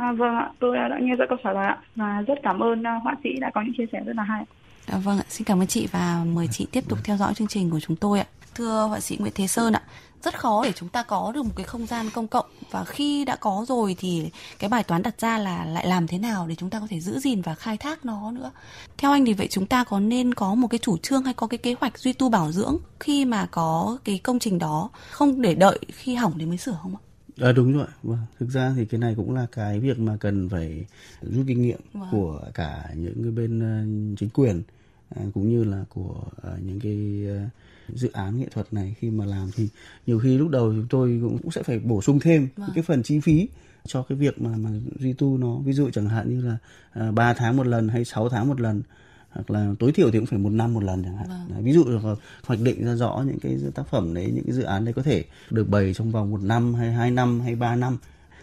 À, 0.00 0.12
vâng 0.12 0.36
ạ, 0.36 0.50
tôi 0.58 0.76
đã 0.76 0.98
nghe 1.00 1.16
rõ 1.16 1.24
câu 1.28 1.38
trả 1.44 1.52
lời 1.52 1.66
ạ 1.66 1.78
và 1.96 2.22
rất 2.26 2.34
cảm 2.42 2.62
ơn 2.62 2.80
uh, 2.80 3.02
họa 3.02 3.14
sĩ 3.24 3.30
đã 3.40 3.50
có 3.54 3.62
những 3.62 3.74
chia 3.78 3.86
sẻ 3.92 4.00
rất 4.06 4.16
là 4.16 4.22
hay. 4.22 4.44
À, 4.86 4.98
vâng 4.98 5.18
ạ, 5.18 5.24
xin 5.28 5.44
cảm 5.44 5.60
ơn 5.60 5.66
chị 5.66 5.88
và 5.92 6.24
mời 6.26 6.48
chị 6.50 6.66
tiếp 6.72 6.84
tục 6.88 6.98
theo 7.04 7.16
dõi 7.16 7.34
chương 7.34 7.48
trình 7.48 7.70
của 7.70 7.80
chúng 7.80 7.96
tôi 7.96 8.18
ạ. 8.18 8.26
Thưa 8.54 8.86
họa 8.88 9.00
sĩ 9.00 9.16
Nguyễn 9.20 9.32
Thế 9.36 9.46
Sơn 9.46 9.72
ạ, 9.72 9.82
rất 10.22 10.38
khó 10.38 10.64
để 10.64 10.72
chúng 10.76 10.88
ta 10.88 11.02
có 11.02 11.32
được 11.34 11.42
một 11.42 11.52
cái 11.56 11.64
không 11.64 11.86
gian 11.86 12.10
công 12.14 12.28
cộng 12.28 12.46
và 12.70 12.84
khi 12.84 13.24
đã 13.24 13.36
có 13.36 13.64
rồi 13.68 13.96
thì 13.98 14.30
cái 14.58 14.70
bài 14.70 14.84
toán 14.84 15.02
đặt 15.02 15.20
ra 15.20 15.38
là 15.38 15.64
lại 15.64 15.86
làm 15.86 16.06
thế 16.06 16.18
nào 16.18 16.46
để 16.46 16.54
chúng 16.54 16.70
ta 16.70 16.80
có 16.80 16.86
thể 16.90 17.00
giữ 17.00 17.18
gìn 17.18 17.40
và 17.40 17.54
khai 17.54 17.76
thác 17.76 18.04
nó 18.04 18.30
nữa. 18.30 18.50
Theo 18.98 19.12
anh 19.12 19.24
thì 19.24 19.32
vậy 19.32 19.46
chúng 19.50 19.66
ta 19.66 19.84
có 19.84 20.00
nên 20.00 20.34
có 20.34 20.54
một 20.54 20.68
cái 20.68 20.78
chủ 20.78 20.96
trương 20.98 21.24
hay 21.24 21.34
có 21.34 21.46
cái 21.46 21.58
kế 21.58 21.74
hoạch 21.80 21.98
duy 21.98 22.12
tu 22.12 22.28
bảo 22.28 22.52
dưỡng 22.52 22.76
khi 23.00 23.24
mà 23.24 23.46
có 23.50 23.98
cái 24.04 24.18
công 24.18 24.38
trình 24.38 24.58
đó 24.58 24.90
không 25.10 25.42
để 25.42 25.54
đợi 25.54 25.78
khi 25.88 26.14
hỏng 26.14 26.34
thì 26.38 26.46
mới 26.46 26.58
sửa 26.58 26.78
không 26.82 26.96
ạ? 26.96 27.02
À, 27.40 27.52
đúng 27.52 27.72
rồi. 27.72 27.86
Vâng. 28.02 28.18
Thực 28.40 28.50
ra 28.50 28.72
thì 28.76 28.84
cái 28.84 29.00
này 29.00 29.14
cũng 29.16 29.34
là 29.34 29.46
cái 29.52 29.80
việc 29.80 29.98
mà 29.98 30.16
cần 30.20 30.48
phải 30.48 30.84
rút 31.22 31.44
kinh 31.48 31.62
nghiệm 31.62 31.80
vâng. 31.92 32.08
của 32.10 32.40
cả 32.54 32.90
những 32.94 33.22
cái 33.22 33.32
bên 33.32 33.58
uh, 33.58 34.18
chính 34.18 34.30
quyền 34.30 34.62
uh, 35.20 35.34
cũng 35.34 35.48
như 35.48 35.64
là 35.64 35.84
của 35.88 36.22
uh, 36.36 36.62
những 36.62 36.80
cái 36.80 37.26
uh, 37.46 37.50
dự 37.94 38.10
án 38.12 38.40
nghệ 38.40 38.46
thuật 38.50 38.72
này 38.72 38.94
khi 38.98 39.10
mà 39.10 39.24
làm 39.24 39.50
thì 39.56 39.68
nhiều 40.06 40.18
khi 40.18 40.38
lúc 40.38 40.48
đầu 40.48 40.72
chúng 40.72 40.86
tôi 40.90 41.20
cũng 41.22 41.50
sẽ 41.50 41.62
phải 41.62 41.78
bổ 41.78 42.02
sung 42.02 42.20
thêm 42.20 42.48
vâng. 42.56 42.66
những 42.66 42.74
cái 42.74 42.82
phần 42.82 43.02
chi 43.02 43.20
phí 43.20 43.48
cho 43.86 44.02
cái 44.02 44.18
việc 44.18 44.40
mà 44.40 44.50
mà 44.56 44.70
duy 44.98 45.12
tu 45.12 45.38
nó 45.38 45.56
ví 45.56 45.72
dụ 45.72 45.90
chẳng 45.90 46.08
hạn 46.08 46.28
như 46.30 46.48
là 46.48 46.56
à, 46.92 47.10
3 47.10 47.34
tháng 47.34 47.56
một 47.56 47.66
lần 47.66 47.88
hay 47.88 48.04
6 48.04 48.28
tháng 48.28 48.48
một 48.48 48.60
lần 48.60 48.82
hoặc 49.30 49.50
là 49.50 49.74
tối 49.78 49.92
thiểu 49.92 50.10
thì 50.10 50.18
cũng 50.18 50.26
phải 50.26 50.38
một 50.38 50.50
năm 50.50 50.74
một 50.74 50.82
lần 50.82 51.04
chẳng 51.04 51.16
hạn 51.16 51.28
vâng. 51.28 51.46
đấy, 51.48 51.62
ví 51.62 51.72
dụ 51.72 51.84
là 51.84 52.14
hoạch 52.44 52.60
định 52.60 52.84
ra 52.84 52.94
rõ 52.94 53.22
những 53.26 53.38
cái 53.38 53.56
tác 53.74 53.88
phẩm 53.90 54.14
đấy 54.14 54.30
những 54.34 54.44
cái 54.44 54.54
dự 54.54 54.62
án 54.62 54.84
đấy 54.84 54.94
có 54.94 55.02
thể 55.02 55.24
được 55.50 55.68
bày 55.68 55.94
trong 55.94 56.12
vòng 56.12 56.30
một 56.30 56.42
năm 56.42 56.74
hay 56.74 56.92
hai 56.92 57.10
năm 57.10 57.40
hay 57.40 57.54
ba 57.54 57.76
năm 57.76 57.98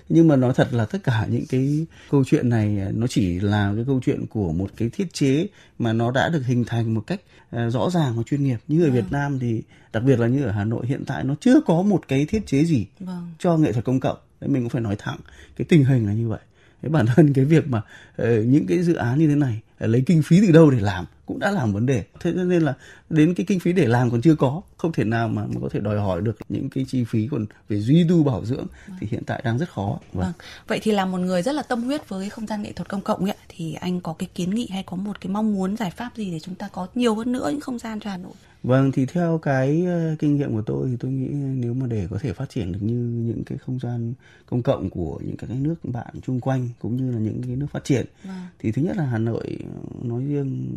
nhưng 0.10 0.28
mà 0.28 0.36
nói 0.36 0.54
thật 0.56 0.68
là 0.72 0.86
tất 0.86 1.04
cả 1.04 1.28
những 1.30 1.46
cái 1.50 1.86
câu 2.12 2.24
chuyện 2.24 2.50
này 2.50 2.80
à, 2.80 2.90
nó 2.94 3.08
chỉ 3.08 3.40
là 3.40 3.72
cái 3.76 3.84
câu 3.88 4.00
chuyện 4.06 4.26
của 4.26 4.52
một 4.52 4.72
cái 4.78 4.90
thiết 4.90 5.14
chế 5.14 5.48
mà 5.80 5.94
nó 5.94 6.12
đã 6.12 6.30
được 6.30 6.42
hình 6.46 6.64
thành 6.66 6.94
một 6.94 7.04
cách 7.08 7.22
à, 7.50 7.70
rõ 7.70 7.90
ràng 7.90 8.18
và 8.18 8.24
chuyên 8.24 8.44
nghiệp 8.44 8.58
như 8.68 8.84
ở 8.84 8.86
vâng. 8.86 8.94
Việt 8.94 9.12
Nam 9.12 9.40
thì 9.40 9.62
đặc 9.94 10.04
biệt 10.04 10.20
là 10.20 10.28
như 10.28 10.44
ở 10.44 10.52
Hà 10.52 10.64
Nội 10.64 10.88
hiện 10.88 11.04
tại 11.06 11.24
nó 11.24 11.36
chưa 11.40 11.62
có 11.62 11.82
một 11.82 12.02
cái 12.08 12.26
thiết 12.26 12.48
chế 12.48 12.64
gì 12.64 12.86
vâng. 13.00 13.32
cho 13.40 13.58
nghệ 13.58 13.72
thuật 13.72 13.86
công 13.86 14.00
cộng 14.00 14.18
đấy 14.42 14.50
mình 14.50 14.64
cũng 14.64 14.70
phải 14.70 14.82
nói 14.82 14.96
thẳng 15.00 15.18
cái 15.58 15.66
tình 15.70 15.86
hình 15.86 16.06
là 16.06 16.14
như 16.14 16.28
vậy 16.28 16.40
cái 16.82 16.90
bản 16.90 17.06
thân 17.06 17.34
cái 17.34 17.46
việc 17.46 17.68
mà 17.68 17.82
uh, 18.22 18.28
những 18.46 18.68
cái 18.68 18.84
dự 18.84 18.94
án 18.94 19.20
như 19.20 19.28
thế 19.28 19.36
này 19.36 19.60
uh, 19.84 19.90
lấy 19.90 20.04
kinh 20.06 20.22
phí 20.22 20.42
từ 20.42 20.52
đâu 20.52 20.72
để 20.72 20.80
làm 20.80 21.06
cũng 21.26 21.40
đã 21.40 21.52
làm 21.52 21.74
vấn 21.74 21.86
đề 21.86 22.04
thế 22.20 22.34
nên 22.34 22.62
là 22.62 22.74
đến 23.10 23.34
cái 23.34 23.46
kinh 23.46 23.60
phí 23.60 23.74
để 23.74 23.88
làm 23.88 24.12
còn 24.12 24.22
chưa 24.22 24.36
có 24.36 24.62
không 24.78 24.92
thể 24.92 25.04
nào 25.04 25.28
mà, 25.28 25.46
mà 25.48 25.62
có 25.62 25.70
thể 25.72 25.80
đòi 25.80 26.00
hỏi 26.00 26.22
được 26.22 26.38
những 26.50 26.70
cái 26.70 26.86
chi 26.88 27.04
phí 27.04 27.28
còn 27.32 27.46
về 27.70 27.80
duy 27.80 28.06
tu 28.10 28.24
bảo 28.24 28.46
dưỡng 28.46 28.68
vâng. 28.88 28.98
thì 29.00 29.08
hiện 29.12 29.24
tại 29.26 29.42
đang 29.46 29.58
rất 29.58 29.70
khó 29.70 30.00
vâng. 30.14 30.26
vâng. 30.26 30.34
vậy 30.68 30.80
thì 30.82 30.92
là 30.92 31.06
một 31.06 31.18
người 31.18 31.42
rất 31.42 31.52
là 31.52 31.64
tâm 31.64 31.84
huyết 31.84 32.10
với 32.10 32.30
không 32.30 32.48
gian 32.48 32.62
nghệ 32.62 32.72
thuật 32.72 32.90
công 32.90 33.02
cộng 33.02 33.26
ấy, 33.26 33.38
thì 33.50 33.74
anh 33.74 34.02
có 34.02 34.14
cái 34.14 34.30
kiến 34.36 34.50
nghị 34.50 34.68
hay 34.72 34.84
có 34.84 34.98
một 34.98 35.22
cái 35.22 35.32
mong 35.32 35.56
muốn 35.56 35.78
giải 35.78 35.92
pháp 35.92 36.10
gì 36.16 36.32
để 36.32 36.40
chúng 36.40 36.56
ta 36.56 36.68
có 36.68 36.88
nhiều 36.96 37.16
hơn 37.16 37.32
nữa 37.32 37.50
những 37.52 37.62
không 37.62 37.80
gian 37.80 38.00
cho 38.00 38.10
Hà 38.10 38.18
Nội 38.18 38.34
Vâng 38.64 38.92
thì 38.92 39.06
theo 39.06 39.38
cái 39.38 39.88
uh, 40.14 40.20
kinh 40.20 40.36
nghiệm 40.36 40.52
của 40.52 40.62
tôi 40.62 40.88
thì 40.90 40.98
tôi 41.00 41.12
nghĩ 41.12 41.28
nếu 41.34 41.74
mà 41.74 41.88
để 41.88 42.08
có 42.10 42.18
thể 42.22 42.34
phát 42.34 42.50
triển 42.50 42.72
được 42.72 42.80
như 42.82 42.94
những 43.34 43.44
cái 43.44 43.58
không 43.58 43.80
gian 43.80 44.14
công 44.46 44.62
cộng 44.62 44.90
của 44.90 45.20
những 45.24 45.38
các 45.38 45.48
cái 45.48 45.58
nước 45.58 45.76
bạn 45.84 46.14
chung 46.26 46.40
quanh 46.40 46.70
cũng 46.80 46.98
như 46.98 47.12
là 47.12 47.20
những 47.20 47.42
cái 47.48 47.56
nước 47.56 47.68
phát 47.72 47.84
triển 47.84 48.06
vâng. 48.24 48.36
thì 48.60 48.72
thứ 48.72 48.82
nhất 48.82 48.98
là 48.98 49.04
Hà 49.04 49.18
Nội 49.18 49.58
nói 50.04 50.24
riêng 50.24 50.68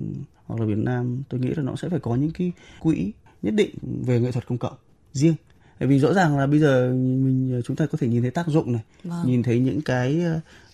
hoặc 0.47 0.61
là 0.61 0.67
Việt 0.67 0.79
Nam 0.79 1.23
tôi 1.29 1.41
nghĩ 1.41 1.49
là 1.49 1.63
nó 1.63 1.77
sẽ 1.77 1.89
phải 1.89 2.01
có 2.01 2.15
những 2.21 2.31
cái 2.31 2.53
quỹ 2.81 3.13
nhất 3.43 3.55
định 3.55 3.71
về 4.07 4.21
nghệ 4.21 4.33
thuật 4.33 4.47
công 4.47 4.59
cộng 4.59 4.77
riêng 5.13 5.35
bởi 5.81 5.89
vì 5.89 5.99
rõ 5.99 6.13
ràng 6.13 6.39
là 6.39 6.47
bây 6.47 6.59
giờ 6.59 6.93
mình 6.95 7.63
chúng 7.65 7.77
ta 7.77 7.87
có 7.87 7.99
thể 8.01 8.09
nhìn 8.09 8.23
thấy 8.23 8.31
tác 8.31 8.47
dụng 8.47 8.73
này 8.73 8.83
vâng. 9.05 9.27
nhìn 9.27 9.43
thấy 9.43 9.61
những 9.61 9.83
cái 9.83 10.23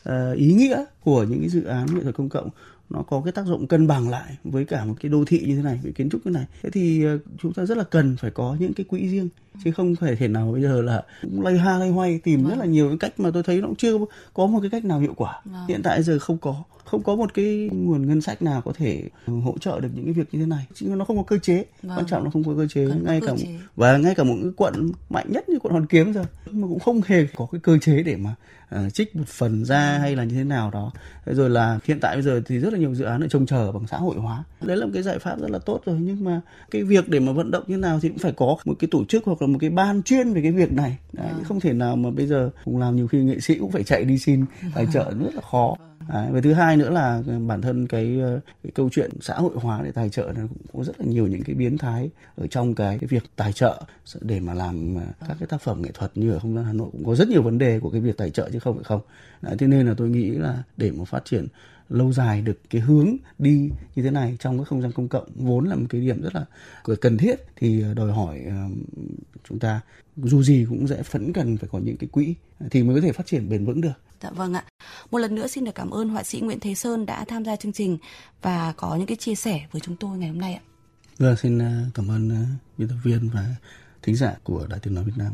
uh, 0.08 0.36
ý 0.36 0.52
nghĩa 0.52 0.84
của 1.00 1.22
những 1.22 1.40
cái 1.40 1.48
dự 1.48 1.64
án 1.64 1.86
nghệ 1.94 2.02
thuật 2.02 2.14
công 2.14 2.28
cộng 2.28 2.48
nó 2.90 3.02
có 3.02 3.22
cái 3.24 3.32
tác 3.32 3.46
dụng 3.46 3.66
cân 3.66 3.86
bằng 3.86 4.08
lại 4.08 4.36
với 4.44 4.64
cả 4.64 4.84
một 4.84 4.94
cái 5.00 5.10
đô 5.10 5.24
thị 5.24 5.44
như 5.46 5.56
thế 5.56 5.62
này 5.62 5.80
với 5.82 5.92
kiến 5.92 6.10
trúc 6.10 6.26
như 6.26 6.32
này 6.32 6.46
thế 6.62 6.70
thì 6.70 7.04
ờ, 7.04 7.18
chúng 7.42 7.52
ta 7.52 7.64
rất 7.64 7.78
là 7.78 7.84
cần 7.84 8.16
phải 8.16 8.30
có 8.30 8.56
những 8.60 8.72
cái 8.74 8.84
quỹ 8.84 9.08
riêng 9.08 9.28
chứ 9.64 9.72
không 9.72 9.94
phải 9.96 10.16
thể 10.16 10.28
nào 10.28 10.52
bây 10.52 10.62
giờ 10.62 10.82
là 10.82 11.02
cũng 11.22 11.42
lay 11.42 11.58
ha 11.58 11.78
lay 11.78 11.88
hoay 11.88 12.18
tìm 12.18 12.42
vâng. 12.42 12.50
rất 12.50 12.58
là 12.58 12.64
nhiều 12.64 12.88
cái 12.88 12.96
cách 12.98 13.20
mà 13.20 13.30
tôi 13.34 13.42
thấy 13.42 13.60
nó 13.60 13.66
cũng 13.66 13.76
chưa 13.76 13.98
có 14.34 14.46
một 14.46 14.60
cái 14.60 14.70
cách 14.70 14.84
nào 14.84 15.00
hiệu 15.00 15.14
quả 15.16 15.40
vâng. 15.44 15.66
hiện 15.68 15.80
tại 15.82 16.02
giờ 16.02 16.18
không 16.18 16.38
có 16.38 16.62
không 16.84 17.02
có 17.02 17.16
một 17.16 17.34
cái 17.34 17.68
nguồn 17.72 18.06
ngân 18.06 18.20
sách 18.20 18.42
nào 18.42 18.62
có 18.62 18.72
thể 18.72 19.02
hỗ 19.26 19.58
trợ 19.60 19.80
được 19.80 19.88
những 19.94 20.04
cái 20.04 20.12
việc 20.12 20.28
như 20.32 20.40
thế 20.40 20.46
này 20.46 20.66
chứ 20.74 20.86
nó 20.86 21.04
không 21.04 21.16
có 21.16 21.22
cơ 21.22 21.38
chế 21.38 21.64
vâng. 21.82 21.98
quan 21.98 22.06
trọng 22.06 22.24
là 22.24 22.30
không 22.30 22.44
có 22.44 22.52
cơ 22.56 22.66
chế 22.66 22.86
Cần 22.88 23.04
ngay 23.04 23.20
cơ 23.20 23.26
cả 23.26 23.32
chế. 23.38 23.48
và 23.76 23.96
ngay 23.96 24.14
cả 24.14 24.24
một 24.24 24.34
cái 24.42 24.50
quận 24.56 24.92
mạnh 25.10 25.26
nhất 25.28 25.48
như 25.48 25.58
quận 25.58 25.72
hoàn 25.72 25.86
kiếm 25.86 26.12
giờ 26.12 26.24
mà 26.50 26.68
cũng 26.68 26.80
không 26.80 27.00
hề 27.06 27.26
có 27.36 27.46
cái 27.52 27.60
cơ 27.60 27.78
chế 27.78 28.02
để 28.02 28.16
mà 28.16 28.34
uh, 28.74 28.94
trích 28.94 29.16
một 29.16 29.28
phần 29.28 29.64
ra 29.64 29.92
vâng. 29.92 30.00
hay 30.00 30.16
là 30.16 30.24
như 30.24 30.34
thế 30.34 30.44
nào 30.44 30.70
đó 30.70 30.92
rồi 31.26 31.50
là 31.50 31.78
hiện 31.84 32.00
tại 32.00 32.16
bây 32.16 32.22
giờ 32.22 32.42
thì 32.46 32.58
rất 32.58 32.72
là 32.72 32.75
nhiều 32.76 32.94
dự 32.94 33.04
án 33.04 33.20
ở 33.20 33.28
trông 33.28 33.46
chờ 33.46 33.72
bằng 33.72 33.86
xã 33.86 33.96
hội 33.96 34.16
hóa 34.16 34.44
đấy 34.60 34.76
là 34.76 34.86
một 34.86 34.92
cái 34.94 35.02
giải 35.02 35.18
pháp 35.18 35.40
rất 35.40 35.50
là 35.50 35.58
tốt 35.58 35.80
rồi 35.86 35.96
nhưng 36.00 36.24
mà 36.24 36.40
cái 36.70 36.82
việc 36.82 37.08
để 37.08 37.20
mà 37.20 37.32
vận 37.32 37.50
động 37.50 37.64
như 37.66 37.76
nào 37.76 37.98
thì 38.02 38.08
cũng 38.08 38.18
phải 38.18 38.32
có 38.32 38.56
một 38.64 38.74
cái 38.78 38.88
tổ 38.90 39.04
chức 39.04 39.24
hoặc 39.24 39.42
là 39.42 39.48
một 39.48 39.58
cái 39.60 39.70
ban 39.70 40.02
chuyên 40.02 40.32
về 40.32 40.42
cái 40.42 40.52
việc 40.52 40.72
này 40.72 40.98
đấy, 41.12 41.26
vâng. 41.32 41.44
không 41.44 41.60
thể 41.60 41.72
nào 41.72 41.96
mà 41.96 42.10
bây 42.10 42.26
giờ 42.26 42.50
cũng 42.64 42.78
làm 42.78 42.96
nhiều 42.96 43.06
khi 43.06 43.18
nghệ 43.18 43.40
sĩ 43.40 43.58
cũng 43.58 43.70
phải 43.70 43.84
chạy 43.84 44.04
đi 44.04 44.18
xin 44.18 44.44
tài 44.74 44.86
trợ 44.92 45.04
rất 45.04 45.34
là 45.34 45.40
khó 45.40 45.76
vâng. 45.78 45.96
Đấy, 46.08 46.28
và 46.30 46.40
thứ 46.40 46.52
hai 46.52 46.76
nữa 46.76 46.90
là 46.90 47.22
bản 47.46 47.62
thân 47.62 47.86
cái, 47.86 48.18
cái 48.62 48.72
câu 48.74 48.88
chuyện 48.92 49.10
xã 49.20 49.34
hội 49.34 49.52
hóa 49.54 49.80
để 49.84 49.90
tài 49.90 50.08
trợ 50.08 50.32
nó 50.36 50.40
cũng 50.40 50.78
có 50.78 50.84
rất 50.84 51.00
là 51.00 51.06
nhiều 51.06 51.26
những 51.26 51.42
cái 51.42 51.54
biến 51.54 51.78
thái 51.78 52.10
ở 52.36 52.46
trong 52.46 52.74
cái, 52.74 52.98
cái 52.98 53.08
việc 53.08 53.22
tài 53.36 53.52
trợ 53.52 53.82
để 54.20 54.40
mà 54.40 54.54
làm 54.54 54.98
à, 54.98 55.06
các 55.28 55.36
cái 55.40 55.46
tác 55.46 55.60
phẩm 55.60 55.82
nghệ 55.82 55.90
thuật 55.94 56.10
như 56.14 56.32
ở 56.32 56.38
không 56.38 56.56
gian 56.56 56.64
Hà 56.64 56.72
Nội 56.72 56.88
cũng 56.92 57.04
có 57.04 57.14
rất 57.14 57.28
nhiều 57.28 57.42
vấn 57.42 57.58
đề 57.58 57.80
của 57.80 57.90
cái 57.90 58.00
việc 58.00 58.16
tài 58.16 58.30
trợ 58.30 58.50
chứ 58.52 58.58
không 58.58 58.74
phải 58.74 58.84
không. 58.84 59.00
Đấy, 59.42 59.56
thế 59.58 59.66
nên 59.66 59.86
là 59.86 59.94
tôi 59.96 60.08
nghĩ 60.08 60.30
là 60.30 60.62
để 60.76 60.90
mà 60.90 61.04
phát 61.04 61.24
triển 61.24 61.46
lâu 61.88 62.12
dài 62.12 62.42
được 62.42 62.60
cái 62.70 62.80
hướng 62.80 63.16
đi 63.38 63.70
như 63.94 64.02
thế 64.02 64.10
này 64.10 64.36
trong 64.40 64.58
cái 64.58 64.64
không 64.64 64.82
gian 64.82 64.92
công 64.92 65.08
cộng 65.08 65.28
vốn 65.34 65.68
là 65.68 65.76
một 65.76 65.86
cái 65.88 66.00
điểm 66.00 66.22
rất 66.22 66.34
là 66.34 66.44
cần 67.00 67.18
thiết 67.18 67.34
thì 67.56 67.84
đòi 67.96 68.12
hỏi 68.12 68.40
chúng 69.48 69.58
ta 69.58 69.80
dù 70.16 70.42
gì 70.42 70.66
cũng 70.68 70.88
sẽ 70.88 71.02
phấn 71.02 71.32
cần 71.32 71.56
phải 71.56 71.68
có 71.72 71.78
những 71.78 71.96
cái 71.96 72.08
quỹ 72.12 72.34
thì 72.70 72.82
mới 72.82 72.94
có 72.94 73.00
thể 73.00 73.12
phát 73.12 73.26
triển 73.26 73.48
bền 73.48 73.64
vững 73.64 73.80
được. 73.80 73.92
Dạ 74.22 74.30
vâng 74.30 74.54
ạ. 74.54 74.64
Một 75.10 75.18
lần 75.18 75.34
nữa 75.34 75.46
xin 75.46 75.64
được 75.64 75.74
cảm 75.74 75.90
ơn 75.90 76.08
họa 76.08 76.22
sĩ 76.22 76.40
Nguyễn 76.40 76.60
Thế 76.60 76.74
Sơn 76.74 77.06
đã 77.06 77.24
tham 77.24 77.44
gia 77.44 77.56
chương 77.56 77.72
trình 77.72 77.98
và 78.42 78.74
có 78.76 78.96
những 78.96 79.06
cái 79.06 79.16
chia 79.16 79.34
sẻ 79.34 79.66
với 79.72 79.80
chúng 79.80 79.96
tôi 79.96 80.18
ngày 80.18 80.28
hôm 80.28 80.40
nay 80.40 80.54
ạ. 80.54 80.60
Vâng, 81.18 81.36
xin 81.36 81.58
ờ, 81.58 81.72
cảm 81.94 82.10
ơn 82.10 82.28
ờ, 82.28 82.36
biên 82.78 82.88
tập 82.88 82.96
viên 83.04 83.28
và 83.28 83.54
thính 84.02 84.16
giả 84.16 84.36
của 84.42 84.66
Đài 84.66 84.80
Tiếng 84.80 84.94
Nói 84.94 85.04
Việt 85.04 85.16
Nam. 85.16 85.32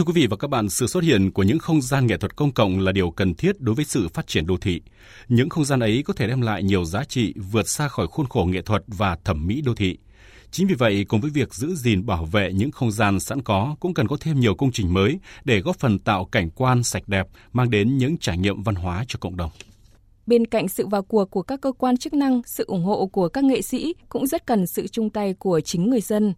Thưa 0.00 0.04
quý 0.04 0.12
vị 0.12 0.26
và 0.26 0.36
các 0.36 0.50
bạn, 0.50 0.68
sự 0.68 0.86
xuất 0.86 1.04
hiện 1.04 1.30
của 1.30 1.42
những 1.42 1.58
không 1.58 1.82
gian 1.82 2.06
nghệ 2.06 2.16
thuật 2.16 2.36
công 2.36 2.52
cộng 2.52 2.80
là 2.80 2.92
điều 2.92 3.10
cần 3.10 3.34
thiết 3.34 3.60
đối 3.60 3.74
với 3.74 3.84
sự 3.84 4.08
phát 4.08 4.26
triển 4.26 4.46
đô 4.46 4.56
thị. 4.56 4.80
Những 5.28 5.48
không 5.48 5.64
gian 5.64 5.80
ấy 5.80 6.02
có 6.06 6.12
thể 6.12 6.26
đem 6.26 6.40
lại 6.40 6.62
nhiều 6.62 6.84
giá 6.84 7.04
trị 7.04 7.34
vượt 7.50 7.68
xa 7.68 7.88
khỏi 7.88 8.06
khuôn 8.06 8.26
khổ 8.26 8.44
nghệ 8.44 8.62
thuật 8.62 8.82
và 8.86 9.16
thẩm 9.24 9.46
mỹ 9.46 9.60
đô 9.60 9.74
thị. 9.74 9.98
Chính 10.50 10.66
vì 10.66 10.74
vậy, 10.74 11.04
cùng 11.08 11.20
với 11.20 11.30
việc 11.30 11.54
giữ 11.54 11.74
gìn 11.74 12.06
bảo 12.06 12.24
vệ 12.24 12.52
những 12.52 12.70
không 12.70 12.90
gian 12.90 13.20
sẵn 13.20 13.42
có 13.42 13.76
cũng 13.80 13.94
cần 13.94 14.08
có 14.08 14.16
thêm 14.20 14.40
nhiều 14.40 14.54
công 14.54 14.72
trình 14.72 14.94
mới 14.94 15.18
để 15.44 15.60
góp 15.60 15.78
phần 15.78 15.98
tạo 15.98 16.24
cảnh 16.24 16.50
quan 16.50 16.82
sạch 16.82 17.02
đẹp, 17.06 17.26
mang 17.52 17.70
đến 17.70 17.98
những 17.98 18.18
trải 18.18 18.38
nghiệm 18.38 18.62
văn 18.62 18.74
hóa 18.74 19.04
cho 19.08 19.18
cộng 19.20 19.36
đồng. 19.36 19.50
Bên 20.26 20.46
cạnh 20.46 20.68
sự 20.68 20.86
vào 20.86 21.02
cuộc 21.02 21.30
của 21.30 21.42
các 21.42 21.60
cơ 21.60 21.72
quan 21.72 21.96
chức 21.96 22.14
năng, 22.14 22.42
sự 22.46 22.64
ủng 22.66 22.84
hộ 22.84 23.06
của 23.06 23.28
các 23.28 23.44
nghệ 23.44 23.62
sĩ 23.62 23.94
cũng 24.08 24.26
rất 24.26 24.46
cần 24.46 24.66
sự 24.66 24.86
chung 24.86 25.10
tay 25.10 25.34
của 25.34 25.60
chính 25.60 25.90
người 25.90 26.00
dân. 26.00 26.34